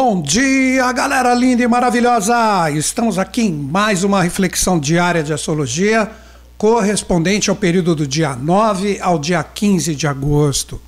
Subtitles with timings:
[0.00, 2.70] Bom dia, galera linda e maravilhosa!
[2.70, 6.08] Estamos aqui em mais uma reflexão diária de astrologia,
[6.56, 10.80] correspondente ao período do dia 9 ao dia 15 de agosto.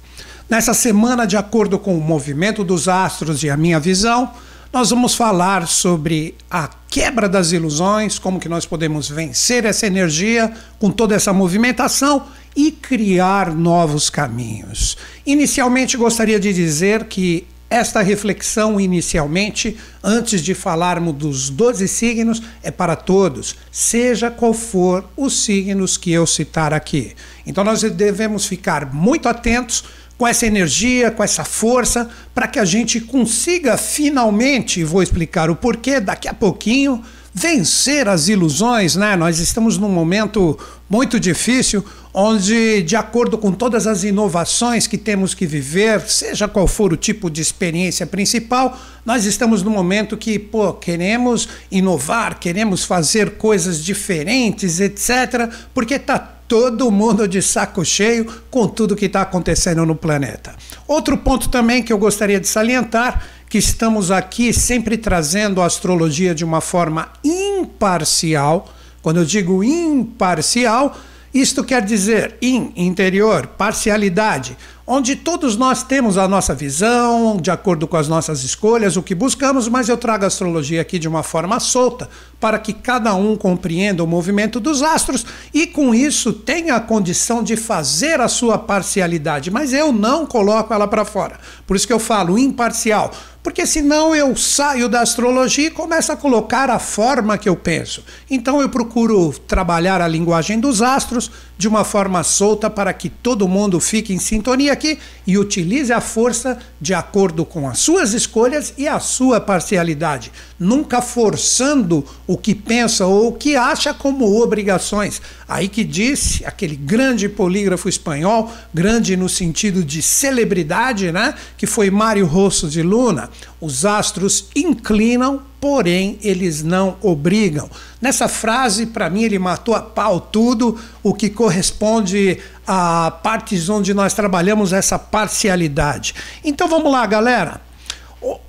[0.48, 4.30] Nessa semana, de acordo com o movimento dos astros e a minha visão,
[4.72, 10.52] nós vamos falar sobre a quebra das ilusões, como que nós podemos vencer essa energia
[10.78, 14.96] com toda essa movimentação e criar novos caminhos.
[15.26, 22.70] Inicialmente, gostaria de dizer que esta reflexão, inicialmente, antes de falarmos dos 12 signos, é
[22.70, 27.14] para todos, seja qual for os signos que eu citar aqui.
[27.46, 29.84] Então, nós devemos ficar muito atentos
[30.18, 35.56] com essa energia, com essa força, para que a gente consiga finalmente, vou explicar o
[35.56, 39.16] porquê daqui a pouquinho, vencer as ilusões, né?
[39.16, 45.32] Nós estamos num momento muito difícil, onde, de acordo com todas as inovações que temos
[45.32, 50.38] que viver, seja qual for o tipo de experiência principal, nós estamos no momento que,
[50.38, 58.26] pô, queremos inovar, queremos fazer coisas diferentes, etc., porque está todo mundo de saco cheio
[58.50, 60.52] com tudo que está acontecendo no planeta.
[60.84, 66.34] Outro ponto também que eu gostaria de salientar que estamos aqui sempre trazendo a astrologia
[66.34, 68.68] de uma forma imparcial.
[69.00, 70.98] Quando eu digo imparcial,
[71.32, 77.86] isto quer dizer in, interior, parcialidade, onde todos nós temos a nossa visão, de acordo
[77.86, 81.22] com as nossas escolhas, o que buscamos, mas eu trago a astrologia aqui de uma
[81.22, 82.08] forma solta,
[82.40, 87.40] para que cada um compreenda o movimento dos astros e com isso tenha a condição
[87.40, 91.38] de fazer a sua parcialidade, mas eu não coloco ela para fora.
[91.64, 93.12] Por isso que eu falo imparcial,
[93.42, 98.04] porque senão eu saio da astrologia e começo a colocar a forma que eu penso.
[98.30, 103.46] Então eu procuro trabalhar a linguagem dos astros de uma forma solta para que todo
[103.46, 108.72] mundo fique em sintonia aqui e utilize a força de acordo com as suas escolhas
[108.78, 115.20] e a sua parcialidade, nunca forçando o que pensa ou o que acha como obrigações.
[115.46, 121.90] Aí que disse aquele grande polígrafo espanhol, grande no sentido de celebridade, né, que foi
[121.90, 123.28] Mário Rosso de Luna,
[123.60, 127.68] os astros inclinam, porém eles não obrigam.
[128.00, 133.92] Nessa frase, para mim, ele matou a pau tudo o que corresponde a partes onde
[133.92, 136.14] nós trabalhamos essa parcialidade.
[136.42, 137.60] Então vamos lá, galera.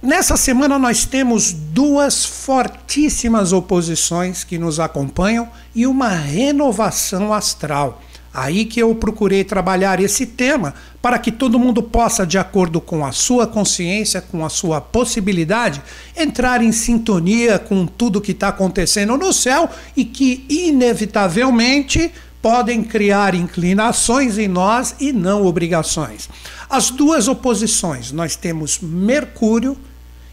[0.02, 8.02] Nessa semana nós temos duas fortíssimas oposições que nos acompanham e uma renovação astral.
[8.34, 13.06] Aí que eu procurei trabalhar esse tema para que todo mundo possa, de acordo com
[13.06, 15.82] a sua consciência, com a sua possibilidade,
[16.16, 22.12] entrar em sintonia com tudo que está acontecendo no céu e que, inevitavelmente,
[22.42, 26.30] podem criar inclinações em nós e não obrigações.
[26.70, 29.78] As duas oposições, nós temos Mercúrio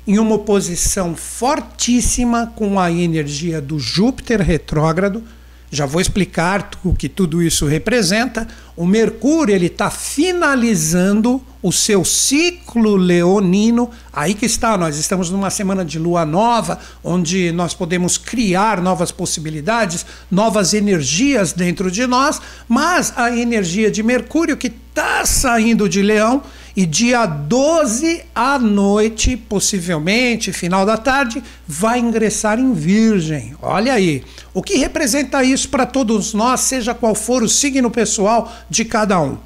[0.06, 5.22] em uma oposição fortíssima com a energia do Júpiter retrógrado
[5.70, 8.48] já vou explicar o que tudo isso representa.
[8.76, 13.90] O Mercúrio ele está finalizando o seu ciclo leonino.
[14.12, 19.12] Aí que está, nós estamos numa semana de lua nova, onde nós podemos criar novas
[19.12, 26.00] possibilidades, novas energias dentro de nós, mas a energia de Mercúrio que está saindo de
[26.00, 26.42] Leão
[26.78, 33.56] e dia 12 à noite, possivelmente, final da tarde, vai ingressar em Virgem.
[33.60, 34.22] Olha aí.
[34.54, 39.20] O que representa isso para todos nós, seja qual for o signo pessoal de cada
[39.20, 39.38] um?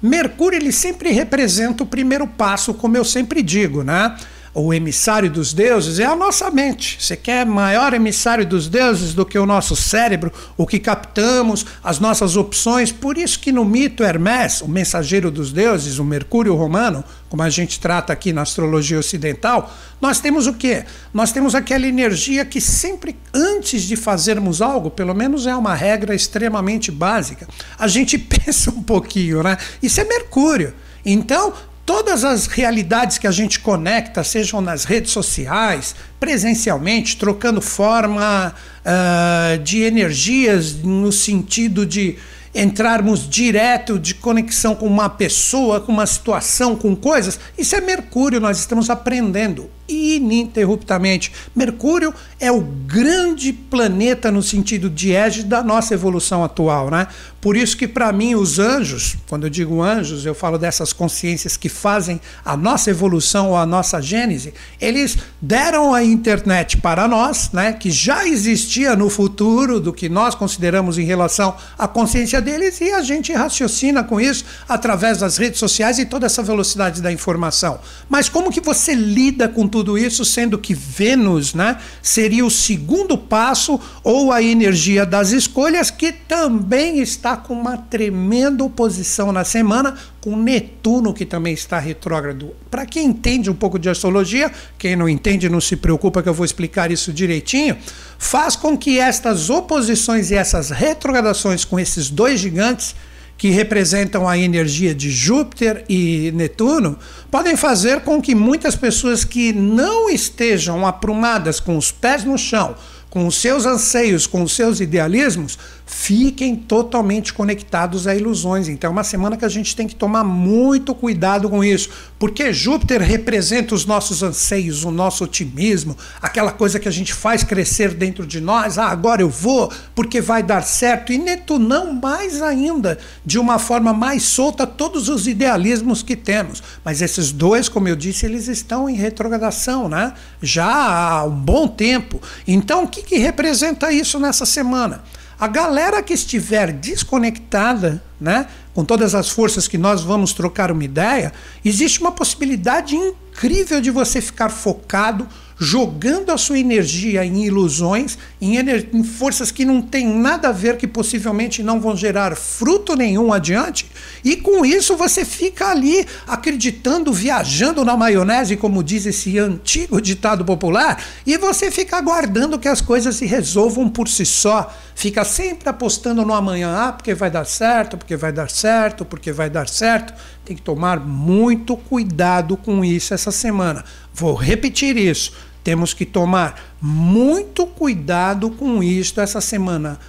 [0.00, 4.16] Mercúrio ele sempre representa o primeiro passo, como eu sempre digo, né?
[4.54, 6.98] O emissário dos deuses é a nossa mente.
[7.00, 11.98] Você quer maior emissário dos deuses do que o nosso cérebro, o que captamos, as
[11.98, 12.90] nossas opções?
[12.90, 17.50] Por isso que no mito Hermes, o mensageiro dos deuses, o Mercúrio romano, como a
[17.50, 20.84] gente trata aqui na astrologia ocidental, nós temos o quê?
[21.12, 26.14] Nós temos aquela energia que sempre antes de fazermos algo, pelo menos é uma regra
[26.14, 27.46] extremamente básica,
[27.78, 29.56] a gente pensa um pouquinho, né?
[29.82, 30.74] Isso é Mercúrio.
[31.04, 31.52] Então,
[31.88, 38.54] todas as realidades que a gente conecta, sejam nas redes sociais, presencialmente, trocando forma
[38.84, 42.18] uh, de energias no sentido de
[42.54, 48.38] entrarmos direto de conexão com uma pessoa, com uma situação, com coisas, isso é Mercúrio,
[48.38, 51.32] nós estamos aprendendo ininterruptamente.
[51.54, 57.08] Mercúrio é o grande planeta no sentido de égide da nossa evolução atual, né?
[57.40, 61.56] Por isso que para mim os anjos, quando eu digo anjos, eu falo dessas consciências
[61.56, 67.50] que fazem a nossa evolução ou a nossa gênese, eles deram a internet para nós,
[67.52, 72.80] né, que já existia no futuro do que nós consideramos em relação à consciência deles
[72.80, 77.12] e a gente raciocina com isso através das redes sociais e toda essa velocidade da
[77.12, 77.78] informação.
[78.08, 83.18] Mas como que você lida com tudo isso sendo que Vênus, né, seria o segundo
[83.18, 89.94] passo ou a energia das escolhas que também está com uma tremenda oposição na semana,
[90.20, 92.54] com Netuno, que também está retrógrado.
[92.70, 96.34] Para quem entende um pouco de astrologia, quem não entende, não se preocupa que eu
[96.34, 97.76] vou explicar isso direitinho,
[98.18, 102.94] faz com que estas oposições e essas retrogradações com esses dois gigantes
[103.38, 106.98] que representam a energia de Júpiter e Netuno,
[107.30, 112.74] podem fazer com que muitas pessoas que não estejam aprumadas com os pés no chão,
[113.10, 118.68] com os seus anseios, com os seus idealismos, fiquem totalmente conectados a ilusões.
[118.68, 121.88] Então, é uma semana que a gente tem que tomar muito cuidado com isso,
[122.18, 127.42] porque Júpiter representa os nossos anseios, o nosso otimismo, aquela coisa que a gente faz
[127.42, 128.76] crescer dentro de nós.
[128.76, 131.10] Ah, agora eu vou, porque vai dar certo.
[131.10, 136.62] E Netunão, mais ainda, de uma forma mais solta, todos os idealismos que temos.
[136.84, 140.12] Mas esses dois, como eu disse, eles estão em retrogradação, né?
[140.42, 142.20] Já há um bom tempo.
[142.46, 145.02] Então, que, que representa isso nessa semana?
[145.38, 150.82] A galera que estiver desconectada, né, com todas as forças que nós vamos trocar uma
[150.82, 151.32] ideia,
[151.64, 155.28] existe uma possibilidade incrível de você ficar focado
[155.58, 160.52] jogando a sua energia em ilusões, em, ener em forças que não têm nada a
[160.52, 163.90] ver, que possivelmente não vão gerar fruto nenhum adiante,
[164.24, 170.44] e com isso você fica ali acreditando, viajando na maionese, como diz esse antigo ditado
[170.44, 174.72] popular, e você fica aguardando que as coisas se resolvam por si só.
[174.94, 179.30] Fica sempre apostando no amanhã, ah, porque vai dar certo, porque vai dar certo, porque
[179.30, 180.12] vai dar certo.
[180.44, 183.84] Tem que tomar muito cuidado com isso essa semana.
[184.12, 185.32] Vou repetir isso
[185.68, 190.00] temos que tomar muito cuidado com isto essa semana.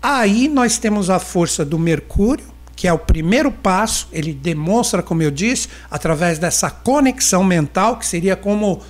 [0.00, 5.20] Aí nós temos a força do Mercúrio, que é o primeiro passo, ele demonstra, como
[5.20, 8.80] eu disse, através dessa conexão mental, que seria como,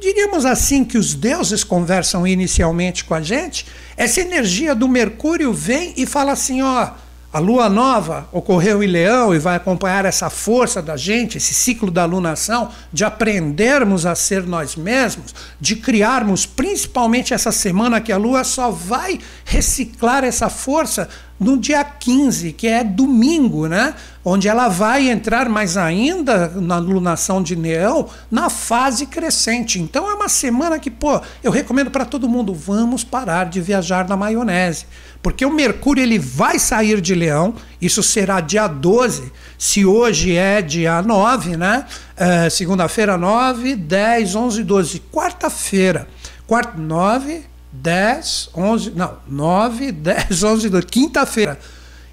[0.00, 3.64] diríamos assim, que os deuses conversam inicialmente com a gente.
[3.96, 6.90] Essa energia do Mercúrio vem e fala assim: ó
[7.30, 11.90] a lua nova ocorreu em Leão e vai acompanhar essa força da gente, esse ciclo
[11.90, 18.16] da alunação, de aprendermos a ser nós mesmos, de criarmos, principalmente essa semana que a
[18.16, 21.06] lua só vai reciclar essa força
[21.38, 23.94] no dia 15, que é domingo, né?
[24.30, 29.80] Onde ela vai entrar mais ainda na lunação de Leão na fase crescente.
[29.80, 34.06] Então é uma semana que, pô, eu recomendo para todo mundo, vamos parar de viajar
[34.06, 34.84] na maionese.
[35.22, 40.60] Porque o Mercúrio ele vai sair de Leão, isso será dia 12, se hoje é
[40.60, 41.86] dia 9, né?
[42.14, 45.02] É, Segunda-feira, 9, 10, 11, 12.
[45.10, 46.06] Quarta-feira,
[46.46, 50.86] quarta, 9, 10, 11, não, 9, 10, 11, 12.
[50.86, 51.58] Quinta-feira,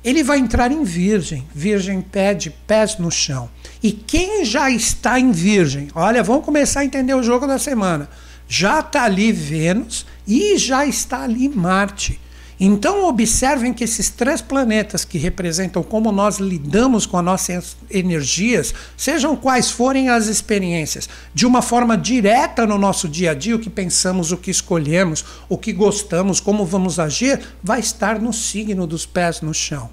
[0.06, 1.48] ele vai entrar em Virgem.
[1.54, 3.50] Virgem pede pés no chão.
[3.82, 8.08] E quem já está em Virgem, olha, vamos começar a entender o jogo da semana.
[8.48, 12.20] Já está ali Vênus e já está ali Marte.
[12.60, 18.74] Então, observem que esses três planetas que representam como nós lidamos com as nossas energias,
[18.96, 23.60] sejam quais forem as experiências, de uma forma direta no nosso dia a dia, o
[23.60, 28.88] que pensamos, o que escolhemos, o que gostamos, como vamos agir, vai estar no signo
[28.88, 29.90] dos pés no chão.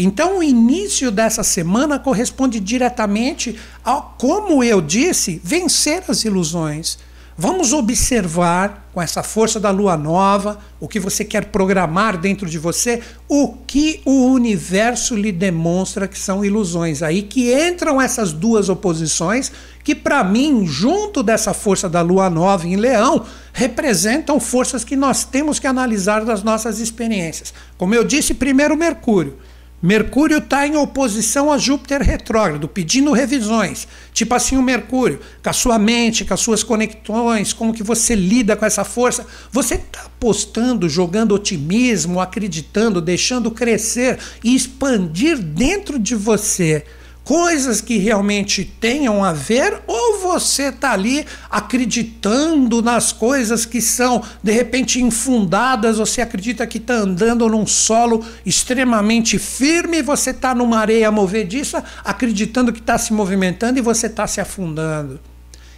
[0.00, 6.98] Então, o início dessa semana corresponde diretamente a, como eu disse, vencer as ilusões
[7.40, 12.58] Vamos observar com essa força da lua nova, o que você quer programar dentro de
[12.58, 17.00] você, o que o universo lhe demonstra que são ilusões.
[17.00, 19.52] Aí que entram essas duas oposições,
[19.84, 25.22] que para mim, junto dessa força da lua nova em Leão, representam forças que nós
[25.22, 27.54] temos que analisar das nossas experiências.
[27.76, 29.38] Como eu disse, primeiro Mercúrio.
[29.80, 33.86] Mercúrio está em oposição a Júpiter retrógrado, pedindo revisões.
[34.12, 38.16] Tipo assim, o Mercúrio, com a sua mente, com as suas conexões, como que você
[38.16, 39.24] lida com essa força.
[39.52, 46.84] Você está apostando, jogando otimismo, acreditando, deixando crescer e expandir dentro de você
[47.28, 54.22] coisas que realmente tenham a ver, ou você está ali acreditando nas coisas que são
[54.42, 60.78] de repente infundadas, você acredita que está andando num solo extremamente firme, você está numa
[60.78, 65.20] areia movediça, acreditando que está se movimentando e você está se afundando.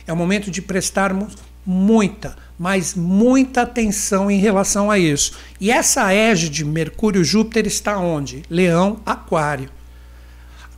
[0.07, 1.35] É o momento de prestarmos
[1.66, 5.33] muita, mas muita atenção em relação a isso.
[5.61, 8.45] E essa égide Mercúrio-Júpiter está onde?
[8.49, 9.79] Leão, Aquário.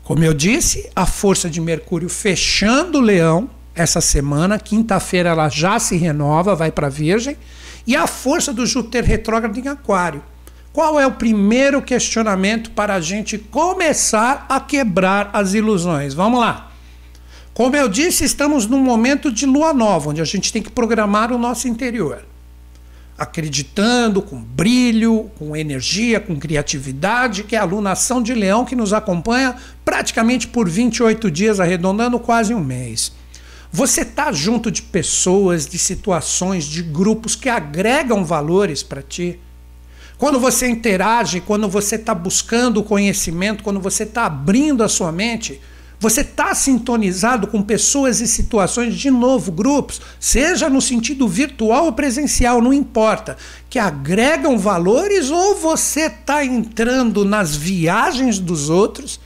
[0.05, 5.79] Como eu disse, a força de Mercúrio fechando o Leão essa semana, quinta-feira ela já
[5.79, 7.37] se renova, vai para Virgem,
[7.87, 10.23] e a força do Júpiter retrógrado em Aquário.
[10.73, 16.15] Qual é o primeiro questionamento para a gente começar a quebrar as ilusões?
[16.15, 16.73] Vamos lá.
[17.55, 21.31] Como eu disse, estamos num momento de lua nova, onde a gente tem que programar
[21.31, 22.25] o nosso interior.
[23.17, 28.93] Acreditando com brilho, com energia, com criatividade, que é a alunação de leão que nos
[28.93, 33.13] acompanha praticamente por 28 dias, arredondando quase um mês.
[33.71, 39.41] Você está junto de pessoas, de situações, de grupos que agregam valores para ti.
[40.19, 45.59] Quando você interage, quando você está buscando conhecimento, quando você está abrindo a sua mente,
[46.03, 51.93] você está sintonizado com pessoas e situações, de novo, grupos, seja no sentido virtual ou
[51.93, 53.37] presencial, não importa,
[53.71, 59.21] que agregam valores ou você está entrando nas viagens dos outros.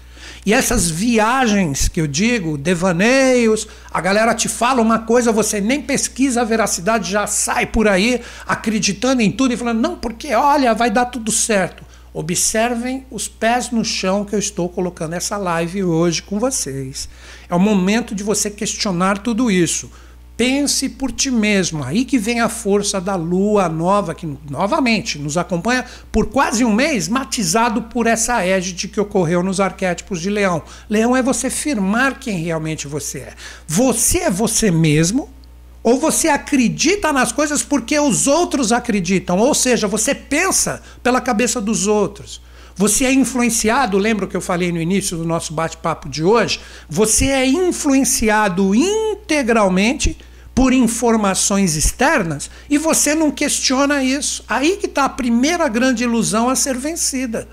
[0.44, 5.80] E essas viagens que eu digo, devaneios, a galera te fala uma coisa, você nem
[5.80, 10.74] pesquisa a veracidade, já sai por aí acreditando em tudo e falando, não, porque olha,
[10.74, 11.85] vai dar tudo certo.
[12.18, 17.10] Observem os pés no chão que eu estou colocando essa live hoje com vocês.
[17.46, 19.90] É o momento de você questionar tudo isso.
[20.34, 21.84] Pense por ti mesmo.
[21.84, 26.72] Aí que vem a força da lua nova, que novamente nos acompanha por quase um
[26.72, 30.62] mês, matizado por essa égide que ocorreu nos arquétipos de leão.
[30.88, 33.34] Leão é você firmar quem realmente você é.
[33.68, 35.28] Você é você mesmo,
[35.86, 41.60] ou você acredita nas coisas porque os outros acreditam, ou seja, você pensa pela cabeça
[41.60, 42.40] dos outros.
[42.74, 46.58] Você é influenciado, lembra o que eu falei no início do nosso bate-papo de hoje?
[46.88, 50.18] Você é influenciado integralmente
[50.52, 54.42] por informações externas e você não questiona isso.
[54.48, 57.46] Aí que está a primeira grande ilusão a ser vencida.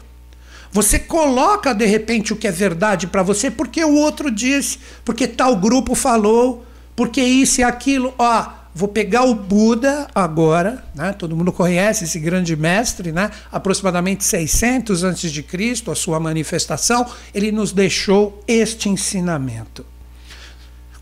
[0.71, 5.27] Você coloca de repente o que é verdade para você porque o outro disse, porque
[5.27, 11.13] tal grupo falou, porque isso e aquilo, ó, vou pegar o Buda agora, né?
[11.13, 13.29] Todo mundo conhece esse grande mestre, né?
[13.51, 19.85] Aproximadamente 600 antes de Cristo, a sua manifestação, ele nos deixou este ensinamento.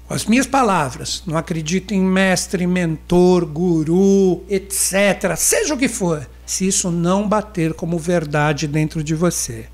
[0.08, 6.30] Com as minhas palavras, não acredito em mestre, mentor, guru, etc, seja o que for,
[6.46, 9.68] se isso não bater como verdade dentro de você.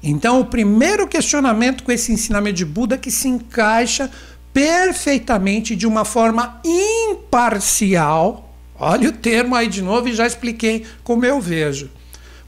[0.00, 4.08] Então, o primeiro questionamento com esse ensinamento de Buda que se encaixa
[4.52, 8.54] perfeitamente de uma forma imparcial.
[8.78, 11.90] Olha o termo aí de novo e já expliquei como eu vejo.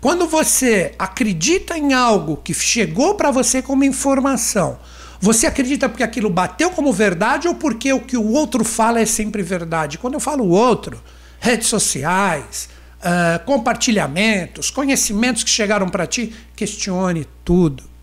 [0.01, 4.79] Quando você acredita em algo que chegou para você como informação,
[5.19, 9.07] você acredita porque aquilo bateu como verdade ou porque o que o outro fala é
[9.07, 9.97] sempre verdade?
[9.97, 11.03] Quando eu falo outro,
[11.41, 12.69] redes sociais,
[13.01, 17.94] uh, compartilhamentos, conhecimentos que chegaram para ti, questione tudo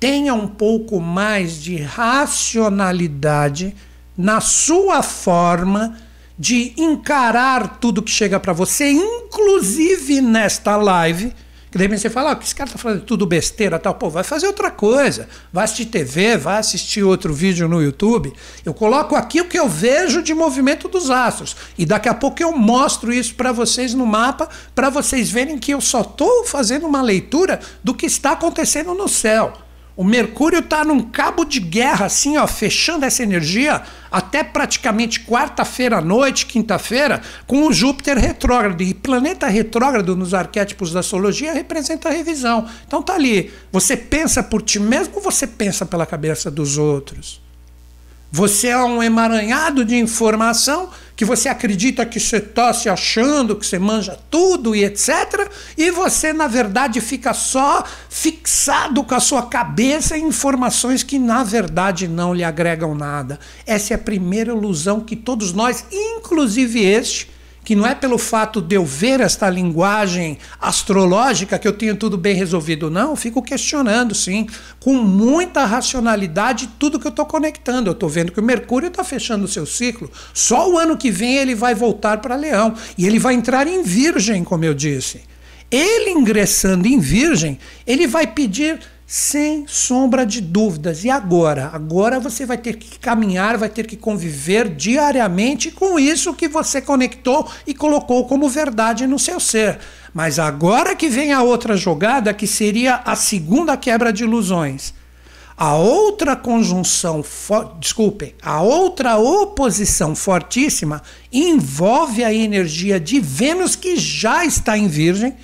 [0.00, 3.76] tenha um pouco mais de racionalidade
[4.16, 5.98] na sua forma
[6.38, 11.34] de encarar tudo que chega para você, inclusive nesta live.
[11.70, 13.94] Que daí você fala, oh, esse cara tá falando tudo besteira tal.
[13.94, 15.28] Pô, vai fazer outra coisa.
[15.52, 18.32] Vai assistir TV, vai assistir outro vídeo no YouTube.
[18.64, 21.56] Eu coloco aqui o que eu vejo de movimento dos astros.
[21.78, 25.72] E daqui a pouco eu mostro isso para vocês no mapa, para vocês verem que
[25.72, 29.69] eu só estou fazendo uma leitura do que está acontecendo no céu.
[30.00, 35.98] O Mercúrio está num cabo de guerra, assim, ó, fechando essa energia até praticamente quarta-feira
[35.98, 38.80] à noite, quinta-feira, com o Júpiter retrógrado.
[38.80, 42.66] E planeta retrógrado nos arquétipos da astrologia representa a revisão.
[42.86, 43.52] Então tá ali.
[43.70, 47.38] Você pensa por ti mesmo ou você pensa pela cabeça dos outros?
[48.32, 53.66] Você é um emaranhado de informação que você acredita que você está se achando, que
[53.66, 55.50] você manja tudo e etc.
[55.76, 61.42] E você, na verdade, fica só fixado com a sua cabeça em informações que, na
[61.42, 63.38] verdade, não lhe agregam nada.
[63.66, 67.28] Essa é a primeira ilusão que todos nós, inclusive este,
[67.70, 72.18] que não é pelo fato de eu ver esta linguagem astrológica que eu tenho tudo
[72.18, 73.14] bem resolvido, não.
[73.14, 74.48] Fico questionando, sim,
[74.80, 77.88] com muita racionalidade, tudo que eu estou conectando.
[77.88, 80.10] Eu estou vendo que o Mercúrio está fechando o seu ciclo.
[80.34, 82.74] Só o ano que vem ele vai voltar para Leão.
[82.98, 85.20] E ele vai entrar em Virgem, como eu disse.
[85.70, 88.80] Ele ingressando em Virgem, ele vai pedir
[89.12, 91.02] sem sombra de dúvidas.
[91.02, 91.68] E agora?
[91.72, 96.80] Agora você vai ter que caminhar, vai ter que conviver diariamente com isso que você
[96.80, 99.80] conectou e colocou como verdade no seu ser.
[100.14, 104.94] Mas agora que vem a outra jogada, que seria a segunda quebra de ilusões.
[105.56, 107.24] A outra conjunção,
[107.80, 111.02] desculpem, a outra oposição fortíssima
[111.32, 115.34] envolve a energia de Vênus que já está em Virgem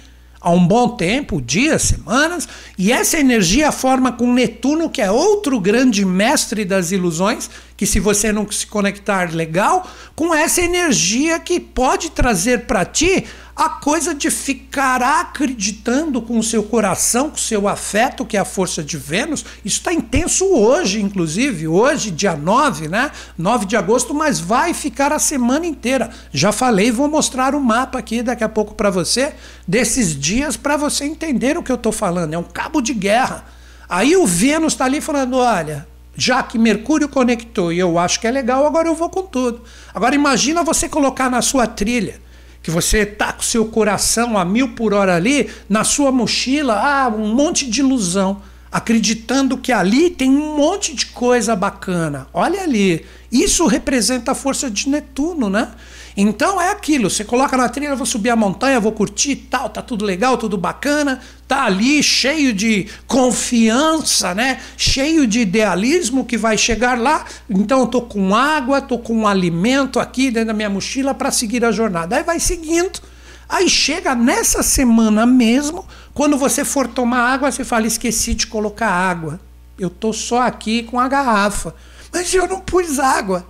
[0.41, 5.61] há um bom tempo, dias, semanas, e essa energia forma com Netuno, que é outro
[5.61, 11.61] grande mestre das ilusões, que se você não se conectar legal, com essa energia que
[11.61, 13.25] pode trazer para ti
[13.57, 18.41] a coisa de ficar acreditando com o seu coração, com o seu afeto, que é
[18.41, 19.47] a força de Vênus.
[19.65, 23.11] Isso está intenso hoje, inclusive, hoje, dia 9, né?
[23.39, 26.11] 9 de agosto, mas vai ficar a semana inteira.
[26.33, 29.33] Já falei, vou mostrar o mapa aqui daqui a pouco para você,
[29.67, 32.35] desses dias, para você entender o que eu estou falando.
[32.35, 33.47] É um cabo de guerra.
[33.89, 38.27] Aí o Vênus está ali falando: olha, já que Mercúrio conectou e eu acho que
[38.27, 39.63] é legal, agora eu vou com tudo.
[39.95, 42.21] Agora imagina você colocar na sua trilha
[42.67, 47.07] que você tá com seu coração a mil por hora ali, na sua mochila, ah,
[47.07, 48.43] um monte de ilusão,
[48.73, 52.27] acreditando que ali tem um monte de coisa bacana.
[52.35, 55.71] Olha ali, isso representa a força de Netuno, né?
[56.17, 59.83] Então é aquilo, você coloca na trilha, vou subir a montanha, vou curtir tal, tá
[59.83, 64.61] tudo legal, tudo bacana, tá ali cheio de confiança, né?
[64.79, 67.27] Cheio de idealismo que vai chegar lá.
[67.51, 71.31] Então eu tô com água, tô com um alimento aqui dentro da minha mochila para
[71.31, 72.17] seguir a jornada.
[72.17, 72.99] Aí vai seguindo.
[73.47, 78.89] Aí chega nessa semana mesmo, quando você for tomar água, você fala: esqueci de colocar
[78.89, 79.39] água.
[79.79, 81.75] Eu tô só aqui com a garrafa.
[82.11, 83.47] Mas eu não pus água.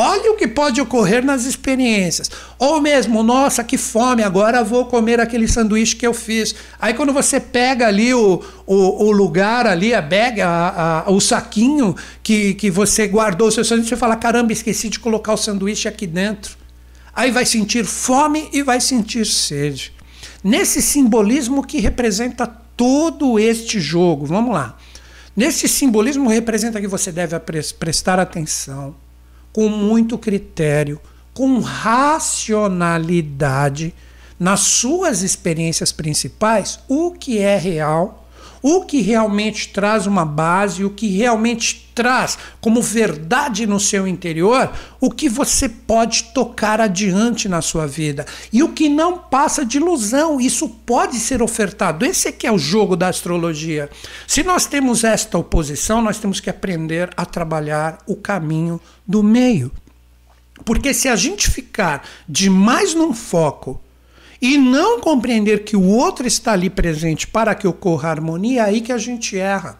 [0.00, 2.30] Olha o que pode ocorrer nas experiências.
[2.56, 6.54] Ou mesmo, nossa, que fome, agora vou comer aquele sanduíche que eu fiz.
[6.80, 11.20] Aí quando você pega ali o, o, o lugar ali, a bag, a, a, o
[11.20, 15.36] saquinho que, que você guardou o seu sanduíche, você fala, caramba, esqueci de colocar o
[15.36, 16.56] sanduíche aqui dentro.
[17.12, 19.92] Aí vai sentir fome e vai sentir sede.
[20.44, 24.78] Nesse simbolismo que representa todo este jogo, vamos lá.
[25.36, 27.36] Nesse simbolismo representa que você deve
[27.80, 28.94] prestar atenção
[29.58, 31.00] com muito critério,
[31.34, 33.92] com racionalidade
[34.38, 38.27] nas suas experiências principais, o que é real
[38.62, 44.70] o que realmente traz uma base, o que realmente traz como verdade no seu interior,
[45.00, 49.78] o que você pode tocar adiante na sua vida e o que não passa de
[49.78, 52.04] ilusão, isso pode ser ofertado.
[52.04, 53.90] Esse é que é o jogo da astrologia.
[54.26, 59.72] Se nós temos esta oposição, nós temos que aprender a trabalhar o caminho do meio.
[60.64, 63.80] Porque se a gente ficar demais num foco
[64.40, 68.80] e não compreender que o outro está ali presente para que ocorra harmonia, é aí
[68.80, 69.78] que a gente erra.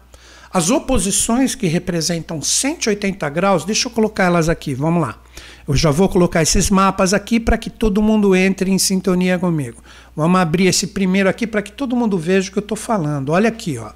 [0.51, 5.19] As oposições que representam 180 graus, deixa eu colocar elas aqui, vamos lá.
[5.67, 9.83] Eu já vou colocar esses mapas aqui para que todo mundo entre em sintonia comigo.
[10.15, 13.29] Vamos abrir esse primeiro aqui para que todo mundo veja o que eu estou falando.
[13.29, 13.91] Olha aqui, ó.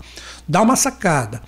[0.48, 1.42] Dá uma sacada.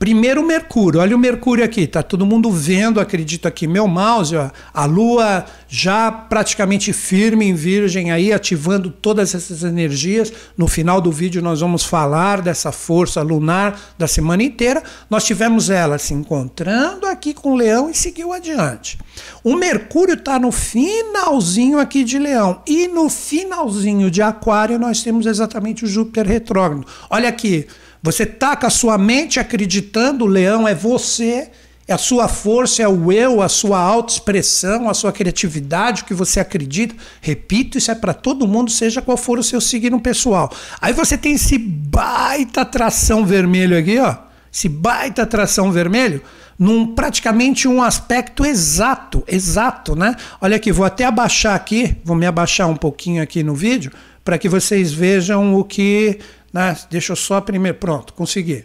[0.00, 4.50] Primeiro Mercúrio, olha o Mercúrio aqui, tá todo mundo vendo, acredito aqui, meu mouse, ó,
[4.72, 10.32] a Lua já praticamente firme em Virgem aí, ativando todas essas energias.
[10.56, 14.82] No final do vídeo nós vamos falar dessa força lunar da semana inteira.
[15.10, 18.98] Nós tivemos ela se encontrando aqui com o Leão e seguiu adiante.
[19.44, 25.26] O Mercúrio está no finalzinho aqui de Leão e no finalzinho de Aquário nós temos
[25.26, 26.86] exatamente o Júpiter retrógrado.
[27.10, 27.66] Olha aqui,
[28.02, 31.50] você está com a sua mente acreditando, o leão é você,
[31.86, 36.14] é a sua força, é o eu, a sua autoexpressão, a sua criatividade, o que
[36.14, 36.94] você acredita.
[37.20, 40.52] Repito, isso é para todo mundo, seja qual for o seu signo pessoal.
[40.80, 44.16] Aí você tem esse baita tração vermelho aqui, ó.
[44.52, 46.22] Esse baita tração vermelho
[46.56, 50.14] num praticamente um aspecto exato, exato, né?
[50.40, 53.90] Olha aqui, vou até abaixar aqui, vou me abaixar um pouquinho aqui no vídeo
[54.22, 56.18] para que vocês vejam o que
[56.52, 56.76] né?
[56.90, 57.78] Deixa eu só primeiro.
[57.78, 58.64] Pronto, consegui.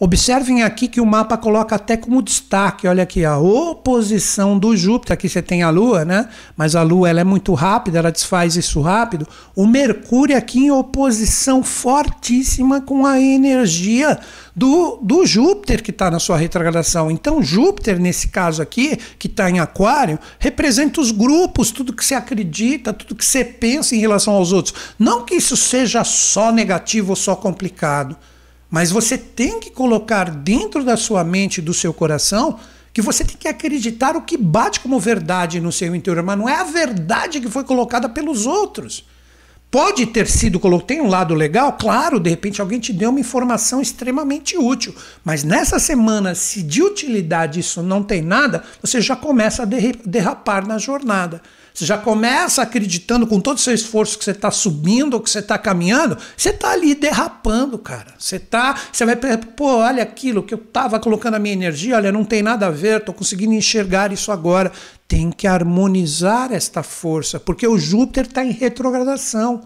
[0.00, 5.14] Observem aqui que o mapa coloca até como destaque, olha aqui, a oposição do Júpiter,
[5.14, 6.28] aqui você tem a Lua, né?
[6.56, 9.26] Mas a Lua ela é muito rápida, ela desfaz isso rápido.
[9.56, 14.20] O Mercúrio aqui em oposição fortíssima com a energia
[14.54, 17.10] do, do Júpiter que está na sua retrogradação.
[17.10, 22.14] Então, Júpiter, nesse caso aqui, que está em Aquário, representa os grupos, tudo que você
[22.14, 24.76] acredita, tudo que você pensa em relação aos outros.
[24.96, 28.16] Não que isso seja só negativo ou só complicado.
[28.70, 32.58] Mas você tem que colocar dentro da sua mente, do seu coração,
[32.92, 36.48] que você tem que acreditar o que bate como verdade no seu interior, mas não
[36.48, 39.04] é a verdade que foi colocada pelos outros.
[39.70, 43.82] Pode ter sido, tem um lado legal, claro, de repente alguém te deu uma informação
[43.82, 49.64] extremamente útil, mas nessa semana, se de utilidade isso não tem nada, você já começa
[49.64, 51.42] a derrapar na jornada.
[51.78, 55.30] Você já começa acreditando com todo o seu esforço que você está subindo ou que
[55.30, 58.16] você está caminhando, você está ali derrapando, cara.
[58.18, 62.10] Você tá, você vai, pô, olha aquilo que eu estava colocando a minha energia, olha,
[62.10, 64.72] não tem nada a ver, estou conseguindo enxergar isso agora.
[65.06, 69.60] Tem que harmonizar esta força, porque o Júpiter está em retrogradação.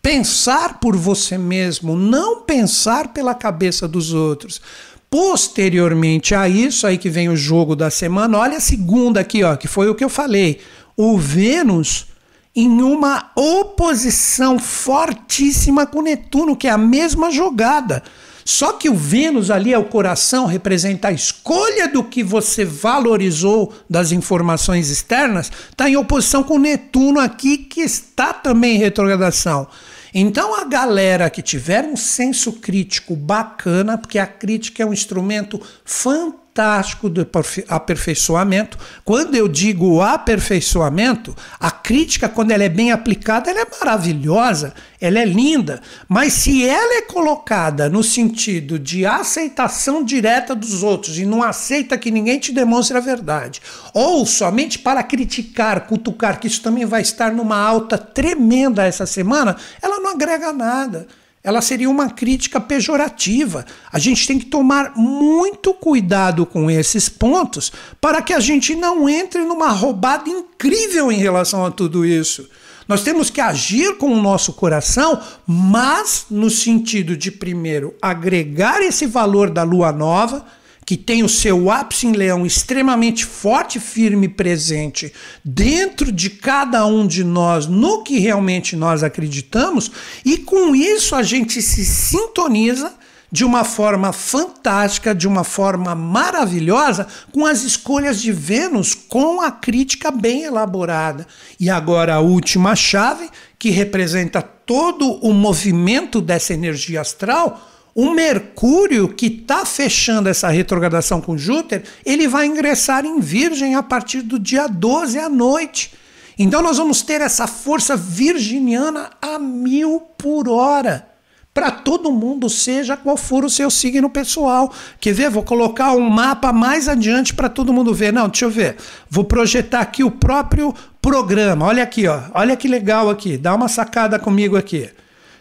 [0.00, 4.62] Pensar por você mesmo, não pensar pela cabeça dos outros.
[5.10, 9.56] Posteriormente a isso, aí que vem o jogo da semana, olha a segunda aqui, ó,
[9.56, 10.58] que foi o que eu falei
[10.96, 12.06] o Vênus
[12.54, 18.02] em uma oposição fortíssima com Netuno, que é a mesma jogada.
[18.44, 23.72] Só que o Vênus ali é o coração, representa a escolha do que você valorizou
[23.88, 29.66] das informações externas, está em oposição com Netuno aqui, que está também em retrogradação.
[30.12, 35.60] Então a galera que tiver um senso crítico bacana, porque a crítica é um instrumento
[35.84, 37.26] fantástico fantástico do
[37.68, 38.78] aperfeiçoamento.
[39.04, 45.18] Quando eu digo aperfeiçoamento, a crítica, quando ela é bem aplicada, ela é maravilhosa, ela
[45.18, 45.82] é linda.
[46.08, 51.98] Mas se ela é colocada no sentido de aceitação direta dos outros e não aceita
[51.98, 53.60] que ninguém te demonstre a verdade,
[53.92, 59.56] ou somente para criticar, cutucar, que isso também vai estar numa alta tremenda essa semana,
[59.82, 61.08] ela não agrega nada
[61.44, 63.66] ela seria uma crítica pejorativa.
[63.92, 69.06] A gente tem que tomar muito cuidado com esses pontos para que a gente não
[69.06, 72.48] entre numa roubada incrível em relação a tudo isso.
[72.88, 79.04] Nós temos que agir com o nosso coração, mas no sentido de, primeiro, agregar esse
[79.06, 80.46] valor da lua nova
[80.84, 85.12] que tem o seu ápice em leão extremamente forte, firme e presente
[85.44, 89.90] dentro de cada um de nós, no que realmente nós acreditamos,
[90.24, 92.92] e com isso a gente se sintoniza
[93.32, 99.50] de uma forma fantástica, de uma forma maravilhosa, com as escolhas de Vênus, com a
[99.50, 101.26] crítica bem elaborada.
[101.58, 109.08] E agora a última chave, que representa todo o movimento dessa energia astral o Mercúrio,
[109.08, 114.38] que está fechando essa retrogradação com Júpiter, ele vai ingressar em Virgem a partir do
[114.38, 115.92] dia 12 à noite.
[116.36, 121.08] Então nós vamos ter essa força virginiana a mil por hora.
[121.54, 124.72] Para todo mundo, seja qual for o seu signo pessoal.
[124.98, 125.30] Quer ver?
[125.30, 128.12] Vou colocar um mapa mais adiante para todo mundo ver.
[128.12, 128.76] Não, deixa eu ver.
[129.08, 131.66] Vou projetar aqui o próprio programa.
[131.66, 132.22] Olha aqui, ó.
[132.34, 133.38] Olha que legal aqui.
[133.38, 134.90] Dá uma sacada comigo aqui.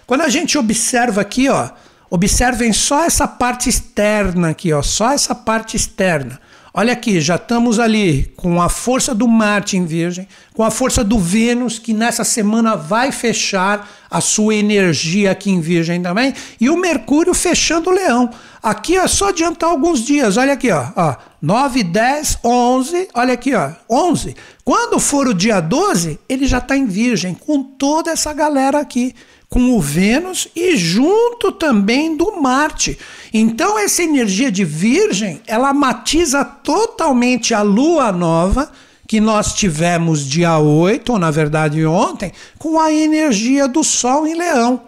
[0.06, 1.72] Quando a gente observa aqui, ó,
[2.15, 6.39] Observem só essa parte externa aqui, ó, só essa parte externa.
[6.71, 11.04] Olha aqui, já estamos ali com a força do Marte em Virgem, com a força
[11.04, 16.69] do Vênus, que nessa semana vai fechar a sua energia aqui em Virgem também, e
[16.69, 18.30] o Mercúrio fechando o Leão.
[18.62, 23.56] Aqui é só adiantar alguns dias, olha aqui, ó, ó 9, 10, 11, olha aqui,
[23.56, 24.36] ó, 11.
[24.63, 29.15] Quando for o dia 12, ele já está em Virgem, com toda essa galera aqui
[29.54, 32.98] com o Vênus e junto também do Marte.
[33.32, 38.72] Então essa energia de Virgem, ela matiza totalmente a lua nova
[39.08, 44.34] que nós tivemos dia 8, ou na verdade ontem, com a energia do Sol em
[44.34, 44.82] Leão.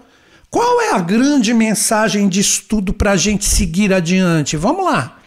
[0.50, 4.58] Qual é a grande mensagem de estudo para a gente seguir adiante?
[4.58, 5.20] Vamos lá.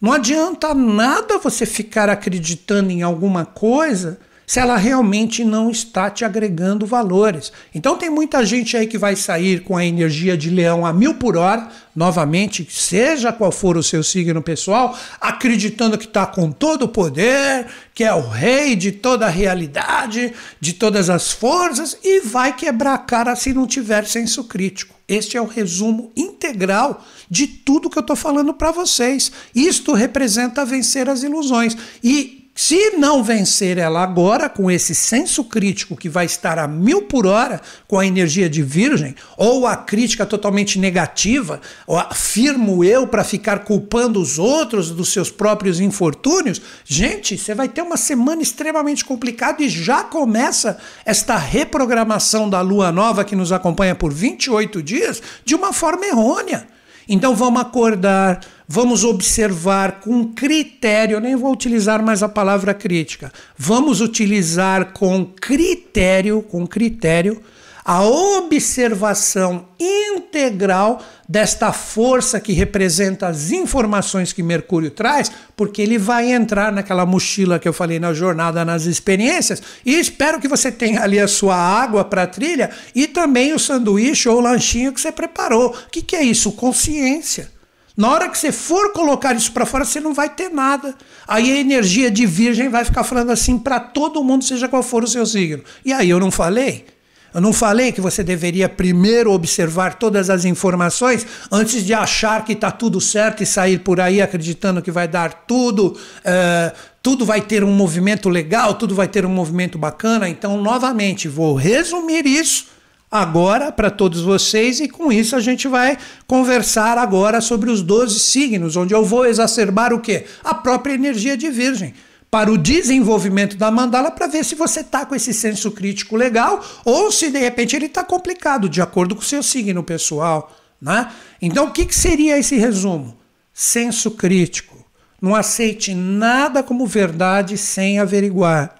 [0.00, 6.24] Não adianta nada você ficar acreditando em alguma coisa se ela realmente não está te
[6.24, 7.52] agregando valores.
[7.74, 11.14] Então tem muita gente aí que vai sair com a energia de leão a mil
[11.14, 16.84] por hora, novamente, seja qual for o seu signo pessoal, acreditando que está com todo
[16.84, 22.20] o poder, que é o rei de toda a realidade, de todas as forças, e
[22.20, 24.94] vai quebrar a cara se não tiver senso crítico.
[25.08, 29.30] Este é o resumo integral de tudo que eu estou falando para vocês.
[29.54, 31.76] Isto representa vencer as ilusões.
[32.02, 37.02] E se não vencer ela agora, com esse senso crítico que vai estar a mil
[37.02, 43.22] por hora com a energia de Virgem, ou a crítica totalmente negativa, afirmo eu para
[43.22, 49.04] ficar culpando os outros dos seus próprios infortúnios, gente, você vai ter uma semana extremamente
[49.04, 55.22] complicada e já começa esta reprogramação da lua nova que nos acompanha por 28 dias
[55.44, 56.66] de uma forma errônea.
[57.08, 64.00] Então vamos acordar, vamos observar com critério, nem vou utilizar mais a palavra crítica, vamos
[64.00, 67.40] utilizar com critério, com critério,
[67.86, 76.32] a observação integral desta força que representa as informações que Mercúrio traz, porque ele vai
[76.32, 81.00] entrar naquela mochila que eu falei na jornada nas experiências, e espero que você tenha
[81.00, 85.12] ali a sua água para trilha e também o sanduíche ou o lanchinho que você
[85.12, 85.68] preparou.
[85.70, 86.50] O que, que é isso?
[86.50, 87.55] Consciência.
[87.96, 90.94] Na hora que você for colocar isso para fora, você não vai ter nada.
[91.26, 95.02] Aí a energia de virgem vai ficar falando assim para todo mundo, seja qual for
[95.02, 95.64] o seu signo.
[95.82, 96.84] E aí eu não falei?
[97.32, 102.52] Eu não falei que você deveria primeiro observar todas as informações antes de achar que
[102.52, 107.40] está tudo certo e sair por aí acreditando que vai dar tudo, uh, tudo vai
[107.40, 110.28] ter um movimento legal, tudo vai ter um movimento bacana.
[110.28, 112.75] Então, novamente, vou resumir isso
[113.20, 118.20] agora para todos vocês e com isso a gente vai conversar agora sobre os 12
[118.20, 120.26] signos, onde eu vou exacerbar o quê?
[120.44, 121.94] A própria energia de Virgem.
[122.30, 126.62] Para o desenvolvimento da mandala, para ver se você está com esse senso crítico legal
[126.84, 130.54] ou se de repente ele está complicado, de acordo com o seu signo pessoal.
[130.80, 131.10] Né?
[131.40, 133.16] Então, o que, que seria esse resumo?
[133.54, 134.84] Senso crítico.
[135.20, 138.75] Não aceite nada como verdade sem averiguar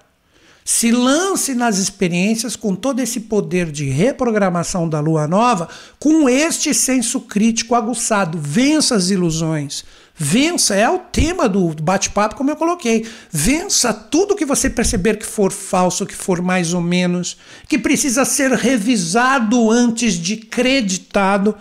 [0.67, 6.73] se lance nas experiências com todo esse poder de reprogramação da lua nova, com este
[6.73, 8.37] senso crítico aguçado.
[8.37, 9.85] Vença as ilusões.
[10.13, 13.07] Vença, é o tema do bate-papo, como eu coloquei.
[13.31, 17.37] Vença tudo que você perceber que for falso, que for mais ou menos,
[17.69, 21.55] que precisa ser revisado antes de creditado,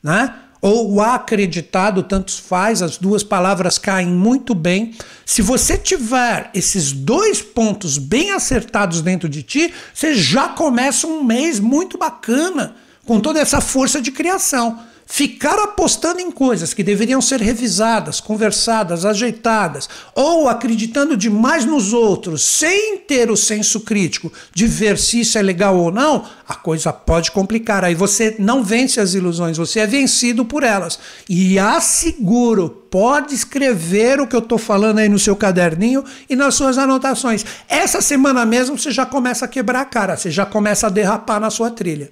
[0.00, 0.32] né?
[0.66, 4.94] Ou acreditado, tanto faz, as duas palavras caem muito bem.
[5.24, 11.22] Se você tiver esses dois pontos bem acertados dentro de ti, você já começa um
[11.22, 12.74] mês muito bacana,
[13.04, 19.04] com toda essa força de criação ficar apostando em coisas que deveriam ser revisadas, conversadas,
[19.04, 25.38] ajeitadas, ou acreditando demais nos outros, sem ter o senso crítico de ver se isso
[25.38, 27.84] é legal ou não, a coisa pode complicar.
[27.84, 30.98] Aí você não vence as ilusões, você é vencido por elas.
[31.28, 36.56] E asseguro, pode escrever o que eu estou falando aí no seu caderninho e nas
[36.56, 37.44] suas anotações.
[37.68, 41.38] Essa semana mesmo você já começa a quebrar a cara, você já começa a derrapar
[41.38, 42.10] na sua trilha.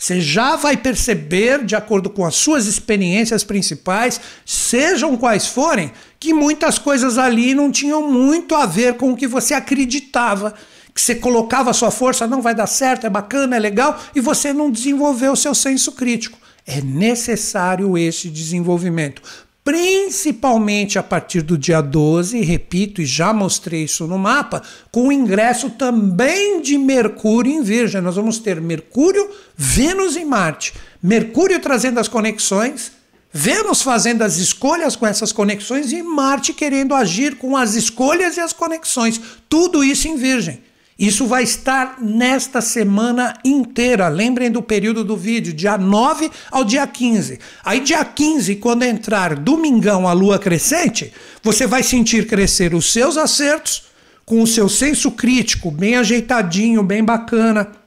[0.00, 6.32] Você já vai perceber, de acordo com as suas experiências principais, sejam quais forem, que
[6.32, 10.54] muitas coisas ali não tinham muito a ver com o que você acreditava.
[10.94, 14.22] Que você colocava a sua força, não vai dar certo, é bacana, é legal, e
[14.22, 16.38] você não desenvolveu o seu senso crítico.
[16.66, 19.20] É necessário esse desenvolvimento
[19.64, 25.12] principalmente a partir do dia 12, repito, e já mostrei isso no mapa, com o
[25.12, 28.00] ingresso também de Mercúrio em Virgem.
[28.00, 30.74] Nós vamos ter Mercúrio, Vênus e Marte.
[31.02, 32.92] Mercúrio trazendo as conexões,
[33.32, 38.40] Vênus fazendo as escolhas com essas conexões e Marte querendo agir com as escolhas e
[38.40, 39.20] as conexões.
[39.48, 40.69] Tudo isso em Virgem.
[41.00, 44.06] Isso vai estar nesta semana inteira.
[44.08, 47.38] Lembrem do período do vídeo, dia 9 ao dia 15.
[47.64, 51.10] Aí, dia 15, quando entrar domingão a lua crescente,
[51.42, 53.84] você vai sentir crescer os seus acertos,
[54.26, 57.79] com o seu senso crítico bem ajeitadinho, bem bacana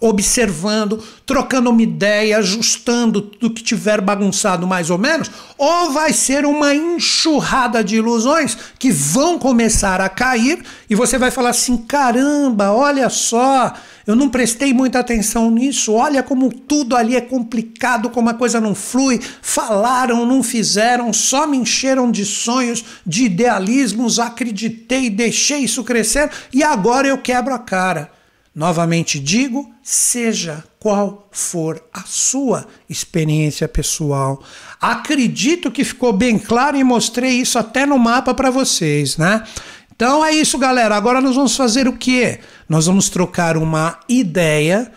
[0.00, 6.46] observando, trocando uma ideia, ajustando tudo que tiver bagunçado mais ou menos, ou vai ser
[6.46, 12.70] uma enxurrada de ilusões que vão começar a cair e você vai falar assim: caramba,
[12.70, 13.74] olha só,
[14.06, 18.60] eu não prestei muita atenção nisso, olha como tudo ali é complicado, como a coisa
[18.60, 25.82] não flui, falaram, não fizeram, só me encheram de sonhos, de idealismos, acreditei, deixei isso
[25.82, 28.17] crescer e agora eu quebro a cara.
[28.58, 34.42] Novamente digo, seja qual for a sua experiência pessoal.
[34.80, 39.44] Acredito que ficou bem claro e mostrei isso até no mapa para vocês, né?
[39.94, 40.96] Então é isso, galera.
[40.96, 42.40] Agora nós vamos fazer o quê?
[42.68, 44.90] Nós vamos trocar uma ideia